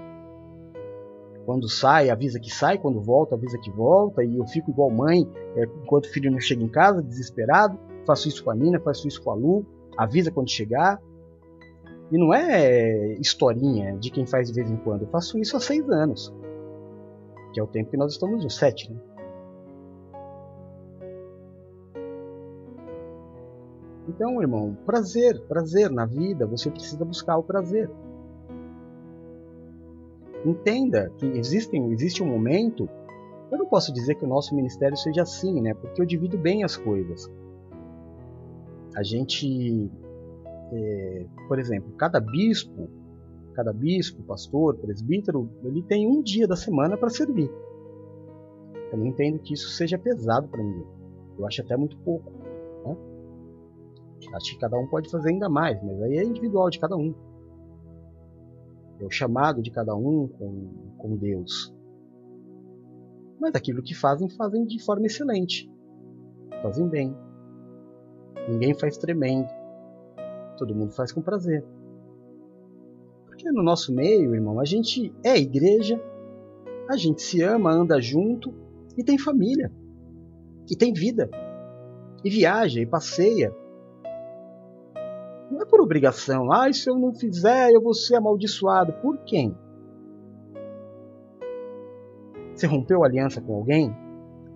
[1.44, 5.28] Quando sai, avisa que sai, quando volta, avisa que volta, e eu fico igual mãe,
[5.56, 7.78] é, enquanto o filho não chega em casa, desesperado.
[8.06, 9.64] Faço isso com a Nina, faço isso com a Lu,
[9.96, 11.00] avisa quando chegar.
[12.10, 15.02] E não é historinha de quem faz de vez em quando.
[15.02, 16.34] Eu faço isso há seis anos.
[17.52, 18.98] Que é o tempo que nós estamos no sete, né?
[24.08, 27.88] Então, irmão, prazer, prazer na vida, você precisa buscar o prazer.
[30.44, 32.88] Entenda que existem, existe um momento.
[33.52, 35.74] Eu não posso dizer que o nosso ministério seja assim, né?
[35.74, 37.30] Porque eu divido bem as coisas.
[38.94, 39.90] A gente,
[40.72, 42.88] é, por exemplo, cada bispo,
[43.54, 47.50] cada bispo, pastor, presbítero, ele tem um dia da semana para servir.
[48.92, 50.86] Eu não entendo que isso seja pesado para ninguém.
[51.38, 52.30] Eu acho até muito pouco.
[52.84, 52.96] Né?
[54.34, 57.14] Acho que cada um pode fazer ainda mais, mas aí é individual de cada um.
[58.98, 61.74] É o chamado de cada um com, com Deus.
[63.40, 65.70] Mas aquilo que fazem, fazem de forma excelente.
[66.62, 67.16] Fazem bem.
[68.50, 69.48] Ninguém faz tremendo.
[70.58, 71.64] Todo mundo faz com prazer.
[73.26, 76.02] Porque no nosso meio, irmão, a gente é igreja,
[76.90, 78.52] a gente se ama, anda junto
[78.98, 79.70] e tem família.
[80.68, 81.30] E tem vida.
[82.24, 83.54] E viaja e passeia.
[85.50, 86.52] Não é por obrigação.
[86.52, 88.92] Ah, se eu não fizer, eu vou ser amaldiçoado.
[88.94, 89.56] Por quem?
[92.52, 93.94] Você rompeu aliança com alguém?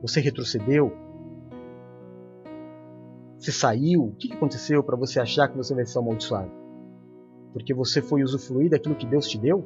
[0.03, 1.04] Você retrocedeu?
[3.45, 4.05] Você saiu?
[4.05, 6.51] O que aconteceu para você achar que você vai ser amaldiçoado?
[7.53, 9.63] Porque você foi usufruir daquilo que Deus te deu?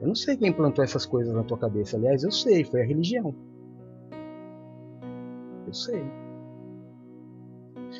[0.00, 1.98] Eu não sei quem plantou essas coisas na tua cabeça.
[1.98, 3.34] Aliás, eu sei, foi a religião.
[5.66, 6.02] Eu sei.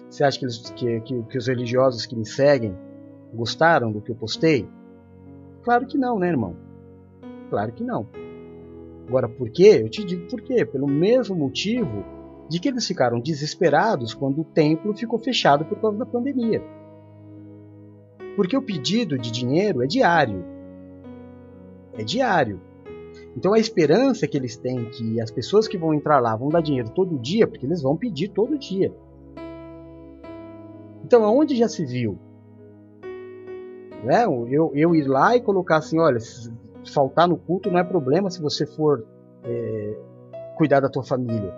[0.08, 2.74] Você acha que, eles, que, que, que os religiosos que me seguem
[3.34, 4.66] gostaram do que eu postei?
[5.62, 6.56] Claro que não, né, irmão?
[7.50, 8.08] Claro que não.
[9.08, 9.80] Agora, por quê?
[9.82, 10.64] Eu te digo por quê.
[10.64, 12.04] Pelo mesmo motivo
[12.48, 16.62] de que eles ficaram desesperados quando o templo ficou fechado por causa da pandemia.
[18.36, 20.44] Porque o pedido de dinheiro é diário.
[21.94, 22.60] É diário.
[23.36, 26.60] Então a esperança que eles têm que as pessoas que vão entrar lá vão dar
[26.60, 28.94] dinheiro todo dia, porque eles vão pedir todo dia.
[31.04, 32.18] Então aonde já se viu
[34.02, 34.24] né?
[34.24, 36.18] Eu, eu ir lá e colocar assim, olha,
[36.88, 39.06] faltar no culto não é problema se você for
[39.44, 39.98] é,
[40.56, 41.54] cuidar da tua família.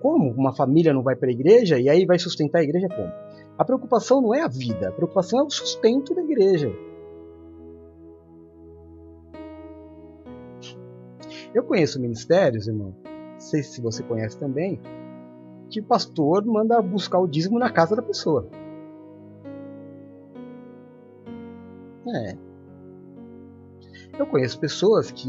[0.00, 3.12] Como uma família não vai para a igreja e aí vai sustentar a igreja como?
[3.56, 6.70] A preocupação não é a vida, a preocupação é o sustento da igreja.
[11.54, 14.80] Eu conheço ministérios, irmão, não sei se você conhece também,
[15.70, 18.48] que pastor manda buscar o dízimo na casa da pessoa.
[22.06, 22.53] É.
[24.18, 25.28] Eu conheço pessoas que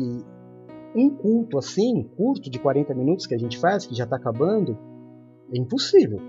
[0.96, 4.78] um culto assim, curto de 40 minutos que a gente faz, que já está acabando,
[5.54, 6.20] é impossível.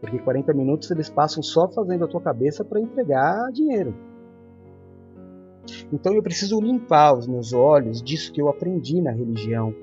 [0.00, 3.94] Porque 40 minutos eles passam só fazendo a tua cabeça para entregar dinheiro.
[5.92, 9.74] Então eu preciso limpar os meus olhos disso que eu aprendi na religião.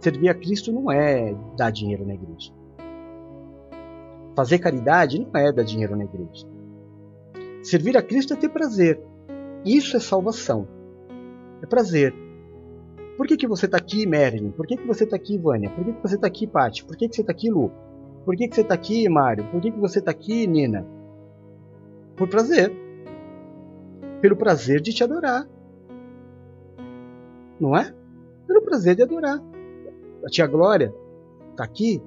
[0.00, 2.52] Servir a Cristo não é dar dinheiro na igreja.
[4.36, 6.46] Fazer caridade não é dar dinheiro na igreja.
[7.62, 9.00] Servir a Cristo é ter prazer.
[9.64, 10.77] Isso é salvação.
[11.62, 12.14] É prazer.
[13.16, 14.50] Por que, que você está aqui, Marilyn?
[14.52, 15.70] Por que, que você está aqui, Vânia?
[15.70, 16.84] Por que, que você está aqui, Paty?
[16.84, 17.70] Por que, que você está aqui, Lu?
[18.24, 19.44] Por que, que você está aqui, Mário?
[19.50, 20.86] Por que, que você está aqui, Nina?
[22.16, 22.72] Por prazer.
[24.20, 25.48] Pelo prazer de te adorar.
[27.58, 27.92] Não é?
[28.46, 29.42] Pelo prazer de adorar.
[30.24, 30.94] A tia Glória
[31.50, 32.00] está aqui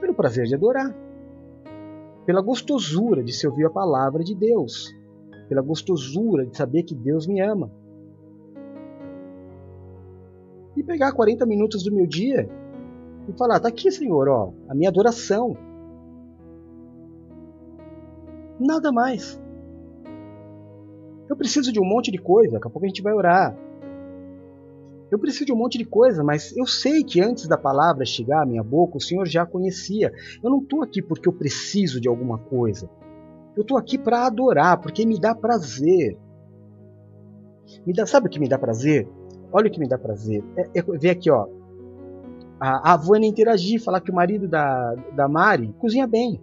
[0.00, 0.94] pelo prazer de adorar.
[2.24, 4.92] Pela gostosura de se ouvir a palavra de Deus
[5.48, 7.70] pela gostosura de saber que Deus me ama.
[10.86, 12.48] Pegar 40 minutos do meu dia
[13.28, 15.56] e falar: tá aqui, Senhor, ó, a minha adoração.
[18.58, 19.40] Nada mais.
[21.28, 23.56] Eu preciso de um monte de coisa, daqui a pouco a gente vai orar.
[25.10, 28.42] Eu preciso de um monte de coisa, mas eu sei que antes da palavra chegar
[28.42, 30.12] à minha boca, o Senhor já conhecia.
[30.42, 32.88] Eu não estou aqui porque eu preciso de alguma coisa.
[33.56, 36.18] Eu estou aqui para adorar, porque me dá prazer.
[37.86, 39.08] Me dá, sabe o que me dá prazer?
[39.52, 40.42] Olha o que me dá prazer.
[40.56, 41.48] É, é ver aqui, ó.
[42.58, 46.40] A, a Vânia interagir, falar que o marido da, da Mari cozinha bem.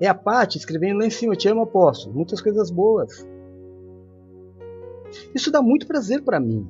[0.00, 2.14] É a Paty escrevendo lá em cima, te amo apóstolo.
[2.14, 3.26] Muitas coisas boas.
[5.34, 6.66] Isso dá muito prazer para mim.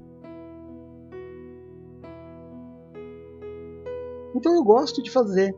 [4.35, 5.55] Então eu gosto de fazer.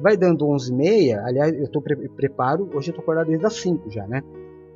[0.00, 3.88] Vai dando 11h30, aliás, eu tô pre preparo, hoje eu tô acordado desde as 5
[3.90, 4.22] já, né?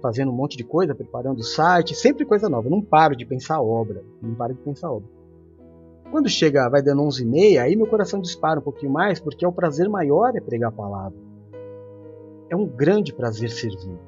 [0.00, 2.70] Fazendo um monte de coisa, preparando o site, sempre coisa nova.
[2.70, 5.08] Não paro de pensar obra, não paro de pensar obra.
[6.10, 9.52] Quando chega, vai dando 11h30, aí meu coração dispara um pouquinho mais, porque é o
[9.52, 11.18] prazer maior é pregar a palavra.
[12.48, 13.98] É um grande prazer servir.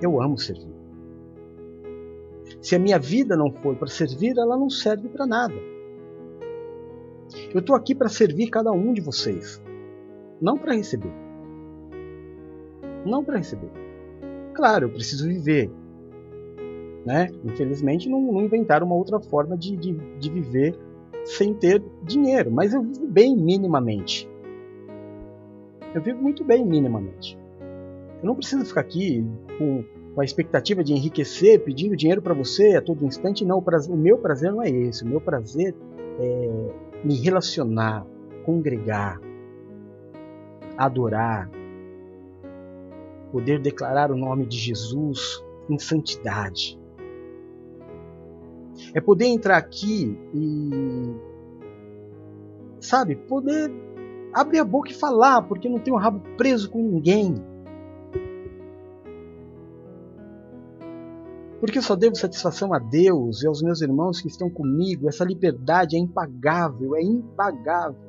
[0.00, 0.74] Eu amo servir.
[2.62, 5.54] Se a minha vida não for para servir, ela não serve para nada.
[7.52, 9.62] Eu estou aqui para servir cada um de vocês,
[10.40, 11.25] não para receber.
[13.06, 13.70] Não para receber.
[14.54, 15.70] Claro, eu preciso viver.
[17.04, 17.28] Né?
[17.44, 20.76] Infelizmente, não, não inventaram uma outra forma de, de, de viver
[21.24, 24.28] sem ter dinheiro, mas eu vivo bem minimamente.
[25.94, 27.38] Eu vivo muito bem minimamente.
[28.22, 29.24] Eu não preciso ficar aqui
[29.58, 29.84] com,
[30.14, 33.44] com a expectativa de enriquecer, pedindo dinheiro para você a todo instante.
[33.44, 35.04] Não, o, prazer, o meu prazer não é esse.
[35.04, 35.74] O meu prazer
[36.18, 36.70] é,
[37.04, 38.06] me relacionar,
[38.44, 39.20] congregar,
[40.76, 41.50] adorar,
[43.32, 46.78] poder declarar o nome de Jesus em santidade.
[48.94, 51.14] É poder entrar aqui e,
[52.80, 53.70] sabe, poder
[54.32, 57.34] abrir a boca e falar, porque não tenho o rabo preso com ninguém.
[61.58, 65.08] Porque só devo satisfação a Deus e aos meus irmãos que estão comigo.
[65.08, 68.05] Essa liberdade é impagável, é impagável.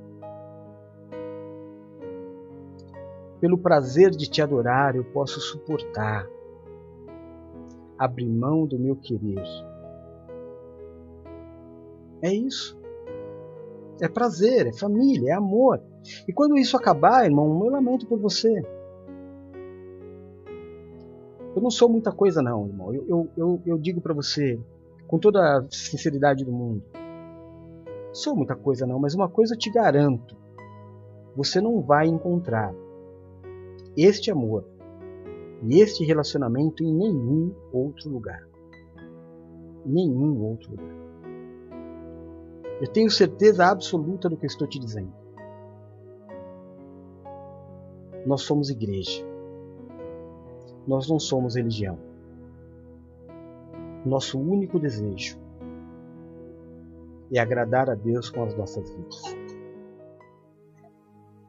[3.40, 6.28] Pelo prazer de te adorar, eu posso suportar,
[7.98, 9.44] abrir mão do meu querer.
[12.22, 12.78] É isso.
[14.02, 15.82] É prazer, é família, é amor.
[16.28, 18.64] E quando isso acabar, irmão, eu lamento por você.
[21.56, 22.94] Eu não sou muita coisa, não, irmão.
[22.94, 24.60] Eu, eu, eu, eu digo para você,
[25.08, 26.84] com toda a sinceridade do mundo,
[28.12, 30.36] sou muita coisa, não, mas uma coisa eu te garanto:
[31.36, 32.74] você não vai encontrar
[33.98, 34.64] este amor
[35.64, 38.48] e este relacionamento em nenhum outro lugar.
[39.84, 40.96] Nenhum outro lugar.
[42.80, 45.12] Eu tenho certeza absoluta do que estou te dizendo.
[48.26, 49.26] Nós somos igreja.
[50.86, 51.98] Nós não somos religião.
[54.06, 55.40] Nosso único desejo
[57.34, 59.24] é agradar a Deus com as nossas vidas.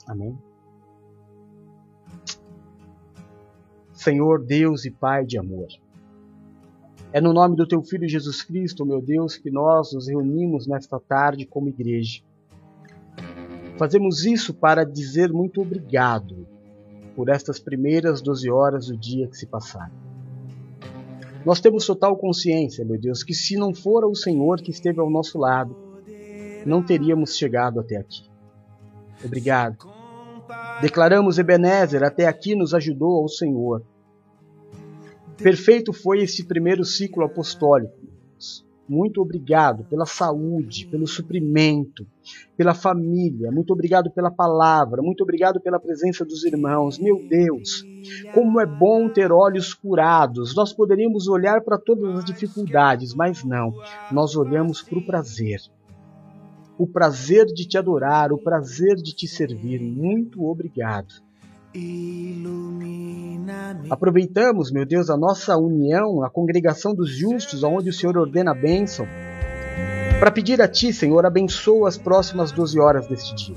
[0.08, 0.36] Amém?
[3.98, 5.66] Senhor Deus e Pai de amor.
[7.12, 11.00] É no nome do Teu Filho Jesus Cristo, meu Deus, que nós nos reunimos nesta
[11.00, 12.22] tarde como igreja.
[13.76, 16.46] Fazemos isso para dizer muito obrigado
[17.16, 19.92] por estas primeiras 12 horas do dia que se passaram.
[21.44, 25.10] Nós temos total consciência, meu Deus, que se não fora o Senhor que esteve ao
[25.10, 25.74] nosso lado,
[26.64, 28.22] não teríamos chegado até aqui.
[29.24, 29.97] Obrigado.
[30.80, 33.82] Declaramos Ebenezer, até aqui nos ajudou ao Senhor.
[35.36, 37.98] Perfeito foi esse primeiro ciclo apostólico.
[38.88, 42.06] Muito obrigado pela saúde, pelo suprimento,
[42.56, 43.50] pela família.
[43.50, 45.02] Muito obrigado pela palavra.
[45.02, 46.98] Muito obrigado pela presença dos irmãos.
[46.98, 47.84] Meu Deus,
[48.32, 50.54] como é bom ter olhos curados.
[50.56, 53.74] Nós poderíamos olhar para todas as dificuldades, mas não.
[54.10, 55.60] Nós olhamos para o prazer.
[56.78, 59.80] O prazer de te adorar, o prazer de te servir.
[59.80, 61.12] Muito obrigado.
[63.90, 68.54] Aproveitamos, meu Deus, a nossa união, a congregação dos justos, onde o Senhor ordena a
[68.54, 69.06] bênção,
[70.18, 73.56] para pedir a Ti, Senhor, abençoa as próximas 12 horas deste dia.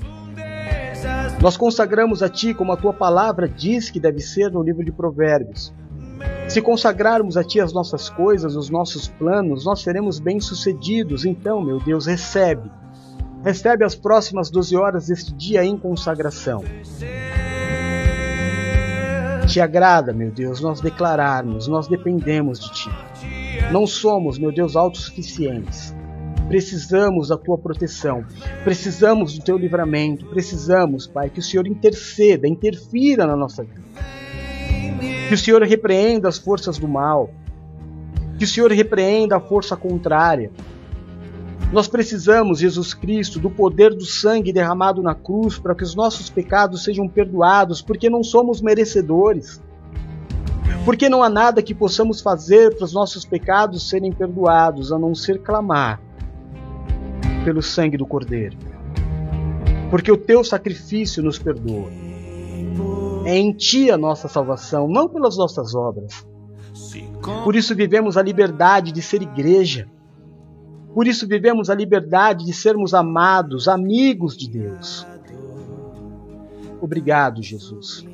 [1.40, 4.92] Nós consagramos a Ti como a Tua palavra diz que deve ser no livro de
[4.92, 5.72] Provérbios.
[6.48, 11.24] Se consagrarmos a Ti as nossas coisas, os nossos planos, nós seremos bem-sucedidos.
[11.24, 12.70] Então, meu Deus, recebe.
[13.44, 16.62] Recebe as próximas 12 horas deste dia em consagração.
[19.48, 22.90] Te agrada, meu Deus, nós declararmos, nós dependemos de Ti.
[23.72, 25.92] Não somos, meu Deus, autossuficientes.
[26.46, 28.24] Precisamos da Tua proteção,
[28.62, 33.82] precisamos do Teu livramento, precisamos, Pai, que o Senhor interceda, interfira na nossa vida.
[35.28, 37.28] Que o Senhor repreenda as forças do mal,
[38.38, 40.50] que o Senhor repreenda a força contrária,
[41.72, 46.28] nós precisamos, Jesus Cristo, do poder do sangue derramado na cruz para que os nossos
[46.28, 49.62] pecados sejam perdoados, porque não somos merecedores.
[50.84, 55.14] Porque não há nada que possamos fazer para os nossos pecados serem perdoados, a não
[55.14, 55.98] ser clamar
[57.42, 58.58] pelo sangue do Cordeiro.
[59.88, 61.90] Porque o teu sacrifício nos perdoa.
[63.24, 66.26] É em ti a nossa salvação, não pelas nossas obras.
[67.44, 69.88] Por isso vivemos a liberdade de ser igreja
[70.94, 75.06] por isso vivemos a liberdade de sermos amados, amigos de Deus.
[76.80, 78.04] Obrigado, Jesus.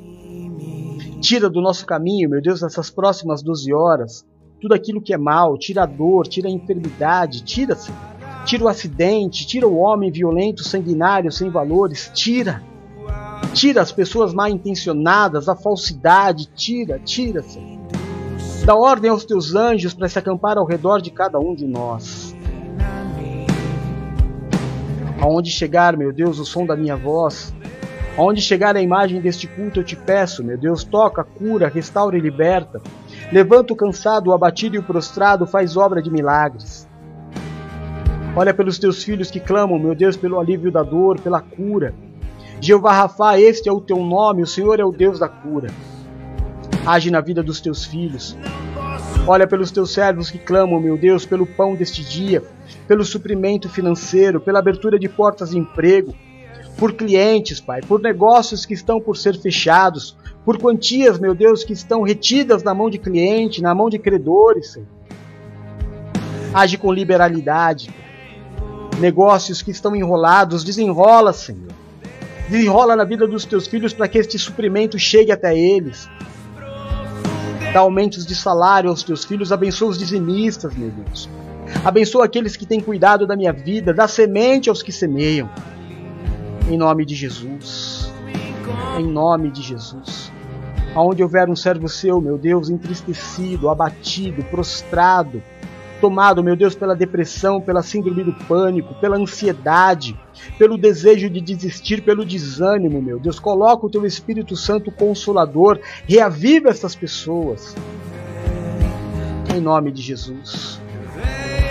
[1.20, 4.26] Tira do nosso caminho, meu Deus, nessas próximas 12 horas,
[4.60, 7.76] tudo aquilo que é mal, tira a dor, tira a enfermidade, tira,
[8.44, 12.62] tira o acidente, tira o homem violento, sanguinário, sem valores, tira.
[13.54, 17.78] Tira as pessoas mal intencionadas, a falsidade, tira, tira, Senhor.
[18.64, 22.36] Dá ordem aos teus anjos para se acampar ao redor de cada um de nós.
[25.20, 27.52] Aonde chegar, meu Deus, o som da minha voz,
[28.16, 32.20] aonde chegar a imagem deste culto, eu te peço, meu Deus, toca, cura, restaura e
[32.20, 32.80] liberta.
[33.32, 36.88] Levanta o cansado, o abatido e o prostrado, faz obra de milagres.
[38.36, 41.92] Olha pelos teus filhos que clamam, meu Deus, pelo alívio da dor, pela cura.
[42.60, 45.68] Jeová Rafa, este é o teu nome, o Senhor é o Deus da cura.
[46.86, 48.36] Age na vida dos teus filhos.
[49.30, 52.42] Olha pelos teus servos que clamam, meu Deus, pelo pão deste dia,
[52.86, 56.14] pelo suprimento financeiro, pela abertura de portas de emprego,
[56.78, 60.16] por clientes, Pai, por negócios que estão por ser fechados,
[60.46, 64.72] por quantias, meu Deus, que estão retidas na mão de cliente, na mão de credores,
[64.72, 64.88] Senhor.
[66.54, 67.90] Age com liberalidade.
[68.98, 71.70] Negócios que estão enrolados, desenrola, Senhor.
[72.48, 76.08] Desenrola na vida dos teus filhos para que este suprimento chegue até eles.
[77.78, 81.30] Dá aumentos de salário aos teus filhos, abençoa os dizimistas, meu Deus.
[81.84, 85.48] Abençoa aqueles que têm cuidado da minha vida, dá semente aos que semeiam.
[86.68, 88.12] Em nome de Jesus.
[88.98, 90.32] Em nome de Jesus.
[90.92, 95.40] Aonde houver um servo seu, meu Deus, entristecido, abatido, prostrado,
[96.00, 100.18] tomado, meu Deus, pela depressão, pela síndrome do pânico, pela ansiedade,
[100.58, 103.38] pelo desejo de desistir, pelo desânimo, meu Deus.
[103.38, 107.76] Coloca o teu Espírito Santo Consolador, reaviva essas pessoas.
[109.54, 110.80] Em nome de Jesus.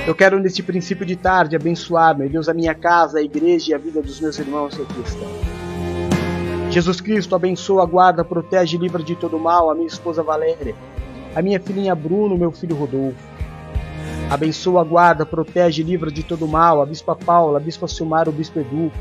[0.05, 3.73] Eu quero, neste princípio de tarde, abençoar, meu Deus, a minha casa, a igreja e
[3.73, 5.57] a vida dos meus irmãos e cristãos.
[6.69, 10.75] Jesus Cristo abençoa, guarda, protege e livra de todo mal a minha esposa Valéria,
[11.35, 13.26] a minha filhinha Bruno, meu filho Rodolfo.
[14.29, 18.59] Abençoa, guarda, protege livra de todo mal a Bispa Paula, a Bispa Silmar, o Bispo
[18.59, 18.91] Edu,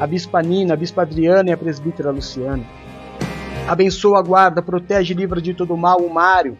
[0.00, 2.64] a Bispa Nina, a Bispa Adriana e a Presbítera Luciana.
[3.68, 6.56] Abençoa, guarda, protege livra de todo mal o Mário,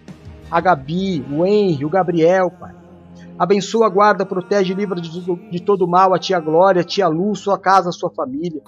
[0.51, 2.75] a Gabi, o Henry, o Gabriel, Pai.
[3.39, 5.11] Abençoa, guarda, protege livra de,
[5.51, 8.61] de todo mal a tia Glória, a tia Lu, sua casa, sua família.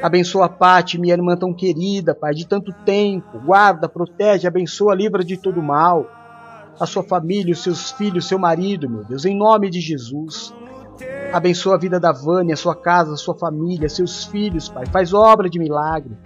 [0.00, 3.40] Abençoa a Pati, minha irmã tão querida, Pai, de tanto tempo.
[3.40, 6.21] Guarda, protege, abençoa, livra de todo mal.
[6.80, 10.54] A sua família, os seus filhos, seu marido, meu Deus, em nome de Jesus.
[11.32, 14.86] Abençoa a vida da Vânia, sua casa, sua família, seus filhos, Pai.
[14.86, 16.16] Faz obra de milagre.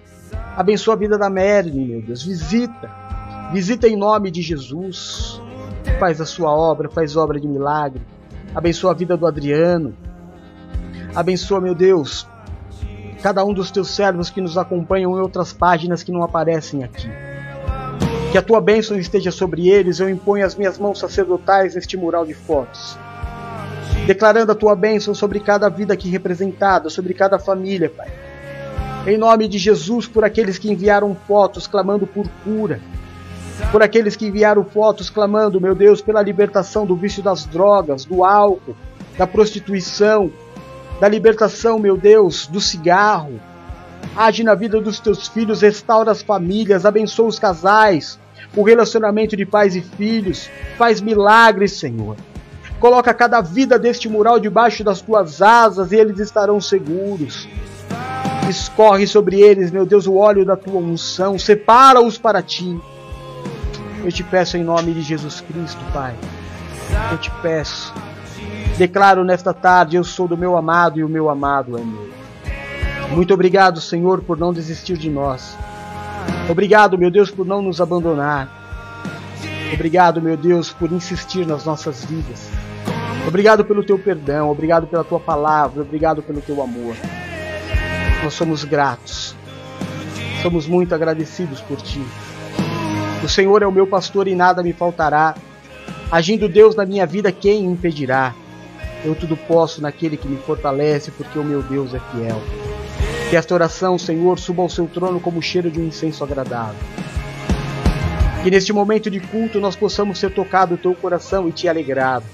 [0.57, 2.23] Abençoa a vida da Marilyn, meu Deus.
[2.23, 2.91] Visita.
[3.53, 5.41] Visita em nome de Jesus
[5.99, 8.03] faz a sua obra, faz obra de milagre.
[8.55, 9.95] Abençoa a vida do Adriano.
[11.15, 12.29] Abençoa, meu Deus,
[13.23, 17.09] cada um dos teus servos que nos acompanham em outras páginas que não aparecem aqui.
[18.33, 22.27] Que a tua bênção esteja sobre eles, eu imponho as minhas mãos sacerdotais neste mural
[22.27, 22.99] de fotos.
[24.07, 28.12] Declarando a tua bênção sobre cada vida aqui representada, sobre cada família, Pai.
[29.07, 32.81] Em nome de Jesus, por aqueles que enviaram fotos clamando por cura,
[33.70, 38.24] por aqueles que enviaram fotos clamando, meu Deus, pela libertação do vício das drogas, do
[38.24, 38.77] álcool,
[39.16, 40.31] da prostituição,
[41.01, 43.41] da libertação, meu Deus, do cigarro.
[44.17, 48.19] Age na vida dos teus filhos, restaura as famílias, abençoa os casais,
[48.57, 50.49] o relacionamento de pais e filhos,
[50.79, 52.17] faz milagres, Senhor.
[52.81, 57.47] Coloca cada vida deste mural debaixo das tuas asas e eles estarão seguros.
[58.49, 62.81] Escorre sobre eles, meu Deus, o óleo da tua unção, separa-os para ti.
[64.03, 66.14] Eu te peço em nome de Jesus Cristo, Pai.
[67.11, 67.93] Eu te peço.
[68.79, 72.26] Declaro nesta tarde: Eu sou do meu amado e o meu amado é meu.
[73.11, 75.57] Muito obrigado, Senhor, por não desistir de nós.
[76.49, 78.49] Obrigado, meu Deus, por não nos abandonar.
[79.73, 82.49] Obrigado, meu Deus, por insistir nas nossas vidas.
[83.27, 86.95] Obrigado pelo teu perdão, obrigado pela tua palavra, obrigado pelo teu amor.
[88.23, 89.35] Nós somos gratos.
[90.43, 92.03] Somos muito agradecidos por ti.
[93.25, 95.35] O Senhor é o meu pastor e nada me faltará.
[96.11, 98.33] Agindo Deus na minha vida, quem impedirá?
[99.05, 102.41] Eu tudo posso naquele que me fortalece, porque o meu Deus é fiel.
[103.29, 106.79] Que esta oração, Senhor, suba ao seu trono como o cheiro de um incenso agradável.
[108.43, 112.24] Que neste momento de culto nós possamos ser tocado o teu coração e te alegrado.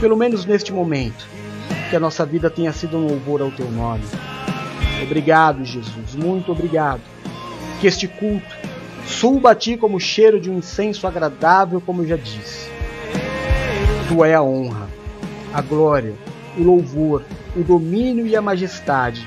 [0.00, 1.26] Pelo menos neste momento,
[1.90, 4.04] que a nossa vida tenha sido um louvor ao teu nome.
[5.02, 7.00] Obrigado, Jesus, muito obrigado.
[7.80, 8.68] Que este culto
[9.08, 12.70] Suba a ti como o cheiro de um incenso agradável, como eu já disse.
[14.06, 14.86] Tu é a honra,
[15.52, 16.14] a glória,
[16.56, 17.24] o louvor,
[17.56, 19.26] o domínio e a majestade.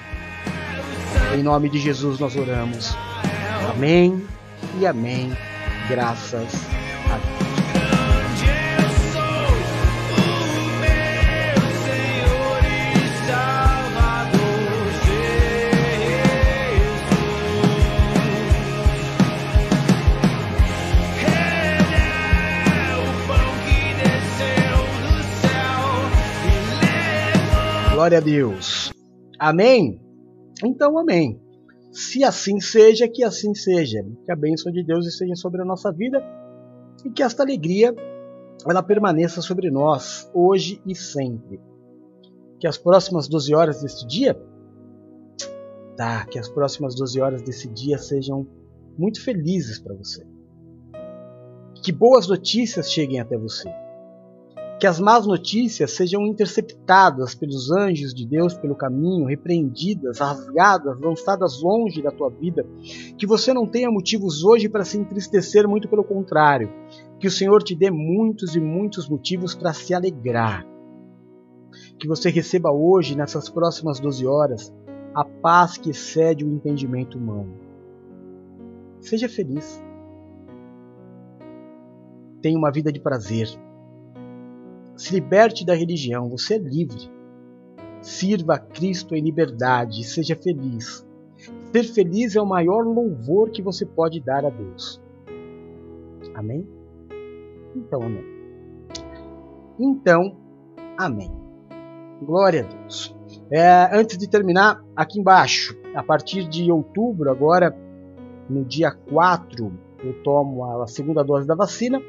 [1.33, 2.93] Em nome de Jesus nós oramos.
[3.69, 4.25] Amém
[4.79, 5.31] e amém.
[5.87, 6.53] Graças
[7.09, 7.51] a Deus.
[27.93, 28.91] Glória a Deus.
[29.39, 30.10] Amém?
[30.63, 31.39] Então, amém.
[31.91, 34.05] Se assim seja, que assim seja.
[34.23, 36.23] Que a bênção de Deus esteja sobre a nossa vida
[37.03, 37.93] e que esta alegria
[38.69, 41.59] ela permaneça sobre nós hoje e sempre.
[42.59, 44.39] Que as próximas 12 horas deste dia,
[45.97, 48.47] tá, que as próximas 12 horas desse dia sejam
[48.97, 50.25] muito felizes para você.
[51.83, 53.67] Que boas notícias cheguem até você
[54.81, 61.61] que as más notícias sejam interceptadas pelos anjos de Deus pelo caminho, repreendidas, rasgadas, lançadas
[61.61, 62.65] longe da tua vida.
[63.15, 66.73] Que você não tenha motivos hoje para se entristecer, muito pelo contrário.
[67.19, 70.65] Que o Senhor te dê muitos e muitos motivos para se alegrar.
[71.99, 74.73] Que você receba hoje, nessas próximas 12 horas,
[75.13, 77.53] a paz que excede o entendimento humano.
[78.99, 79.79] Seja feliz.
[82.41, 83.47] tenha uma vida de prazer.
[85.01, 87.09] Se liberte da religião, você é livre.
[88.03, 91.03] Sirva a Cristo em liberdade, seja feliz.
[91.71, 95.01] Ser feliz é o maior louvor que você pode dar a Deus.
[96.35, 96.67] Amém?
[97.75, 98.23] Então, amém.
[99.79, 100.37] Então,
[100.95, 101.31] amém.
[102.21, 103.17] Glória a Deus.
[103.51, 107.75] É, antes de terminar, aqui embaixo, a partir de outubro, agora,
[108.47, 109.73] no dia 4,
[110.03, 111.99] eu tomo a segunda dose da vacina.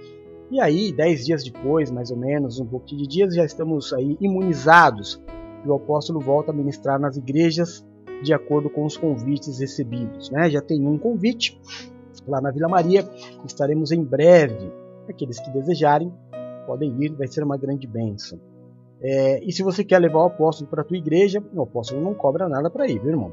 [0.53, 4.19] E aí, 10 dias depois, mais ou menos, um pouquinho de dias, já estamos aí
[4.21, 5.19] imunizados.
[5.65, 7.83] E o apóstolo volta a ministrar nas igrejas
[8.23, 10.31] de acordo com os convites recebidos.
[10.31, 10.51] Né?
[10.51, 11.59] Já tem um convite
[12.29, 13.03] lá na Vila Maria.
[13.47, 14.71] Estaremos em breve.
[15.09, 16.13] Aqueles que desejarem
[16.67, 18.39] podem ir, vai ser uma grande bênção.
[19.01, 22.13] É, e se você quer levar o apóstolo para a tua igreja, o apóstolo não
[22.13, 23.33] cobra nada para ir, viu, irmão?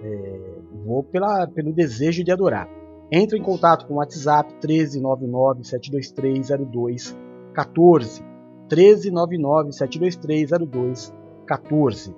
[0.00, 0.40] É,
[0.84, 2.68] vou pela, pelo desejo de adorar.
[3.10, 8.22] Entre em contato com o WhatsApp 1399 723 0214.
[8.70, 12.14] 1399 723 0214.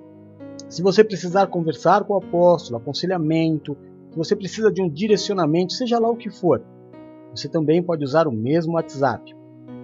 [0.67, 3.77] Se você precisar conversar com o apóstolo, aconselhamento,
[4.09, 6.63] se você precisa de um direcionamento, seja lá o que for,
[7.33, 9.31] você também pode usar o mesmo WhatsApp.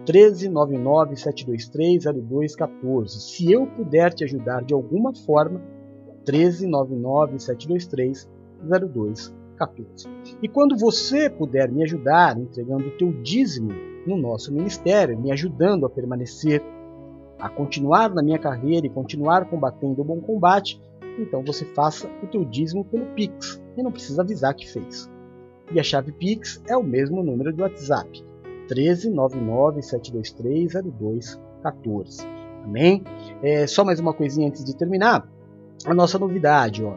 [0.08, 3.22] 1399 723 0214.
[3.22, 5.62] Se eu puder te ajudar de alguma forma,
[6.28, 7.38] 1399
[9.58, 10.38] 723 0214.
[10.42, 13.72] E quando você puder me ajudar entregando o teu dízimo
[14.06, 16.62] no nosso ministério, me ajudando a permanecer,
[17.40, 20.80] a continuar na minha carreira e continuar combatendo o bom combate,
[21.18, 25.10] então você faça o teu dízimo pelo Pix e não precisa avisar que fez.
[25.72, 28.24] E a chave Pix é o mesmo número do WhatsApp,
[28.70, 32.28] 1399 723 0214.
[32.64, 33.04] Amém?
[33.42, 35.28] É, só mais uma coisinha antes de terminar
[35.86, 36.84] a nossa novidade.
[36.84, 36.96] Ó.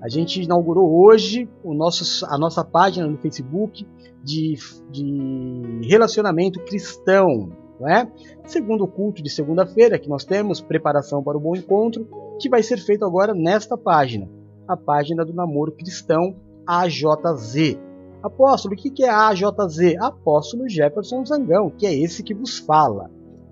[0.00, 3.86] A gente inaugurou hoje o nosso, a nossa página no Facebook
[4.22, 4.56] de,
[4.90, 7.50] de relacionamento cristão.
[7.80, 8.10] Não é?
[8.44, 12.08] Segundo o culto de segunda-feira, que nós temos preparação para o bom encontro,
[12.40, 14.28] que vai ser feito agora nesta página,
[14.66, 16.36] a página do namoro cristão
[16.66, 17.78] AJZ.
[18.22, 19.96] Apóstolo, o que é AJZ?
[20.00, 23.10] Apóstolo Jefferson Zangão, que é esse que vos fala.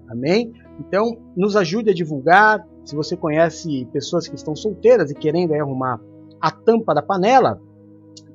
[0.09, 0.53] Amém?
[0.81, 2.67] Então, nos ajude a divulgar.
[2.85, 6.01] Se você conhece pessoas que estão solteiras e querendo arrumar
[6.47, 7.61] a tampa da panela,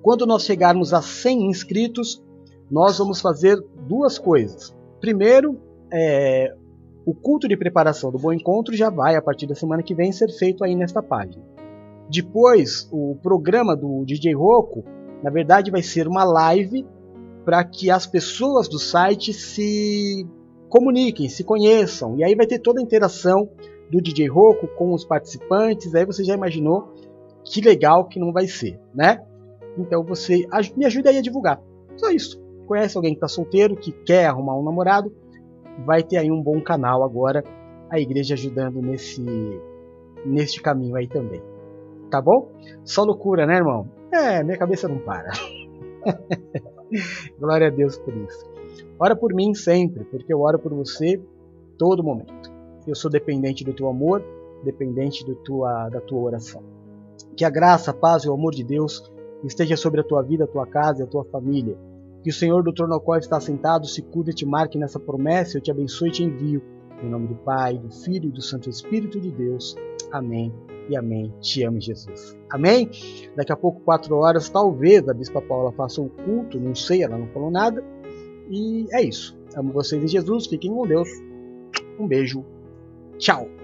[0.02, 2.22] quando nós chegarmos a 100 inscritos,
[2.70, 3.58] nós vamos fazer
[3.88, 4.76] duas coisas.
[5.00, 5.58] Primeiro,
[5.94, 6.54] é,
[7.06, 10.12] o culto de preparação do Bom Encontro já vai, a partir da semana que vem,
[10.12, 11.42] ser feito aí nesta página.
[12.10, 14.84] Depois, o programa do DJ Roco,
[15.24, 16.86] na verdade, vai ser uma live
[17.46, 20.28] para que as pessoas do site se
[20.68, 22.18] comuniquem, se conheçam.
[22.18, 23.50] E aí vai ter toda a interação
[23.90, 25.96] do DJ Roco com os participantes.
[25.96, 26.94] Aí você já imaginou
[27.52, 29.22] que legal que não vai ser, né?
[29.78, 30.48] Então você
[30.78, 31.62] me ajuda aí a divulgar.
[31.98, 32.42] Só isso.
[32.66, 35.14] Conhece alguém que está solteiro, que quer arrumar um namorado?
[35.86, 37.44] Vai ter aí um bom canal agora,
[37.90, 39.22] a igreja ajudando nesse
[40.26, 41.42] neste caminho aí também.
[42.10, 42.50] Tá bom?
[42.86, 43.90] Só loucura, né, irmão?
[44.12, 45.32] É, minha cabeça não para.
[47.40, 48.50] Glória a Deus por isso.
[48.98, 51.22] Ora por mim sempre, porque eu oro por você
[51.78, 52.52] todo momento.
[52.88, 54.24] Eu sou dependente do teu amor,
[54.64, 56.81] dependente do tua, da tua oração.
[57.36, 59.12] Que a graça, a paz e o amor de Deus
[59.44, 61.78] esteja sobre a tua vida, a tua casa e a tua família.
[62.24, 65.00] Que o Senhor do trono ao qual está sentado se cuide e te marque nessa
[65.00, 65.58] promessa.
[65.58, 66.62] Eu te abençoe e te envio.
[67.04, 69.76] Em nome do Pai, do Filho e do Santo Espírito de Deus.
[70.12, 70.54] Amém
[70.88, 71.34] e amém.
[71.40, 72.38] Te amo, Jesus.
[72.50, 72.90] Amém?
[73.36, 77.18] Daqui a pouco, quatro horas, talvez a Bispa Paula faça um culto, não sei, ela
[77.18, 77.84] não falou nada.
[78.50, 79.38] E é isso.
[79.56, 80.48] Amo vocês em Jesus.
[80.48, 81.10] Fiquem com Deus.
[82.00, 82.46] Um beijo.
[83.18, 83.61] Tchau.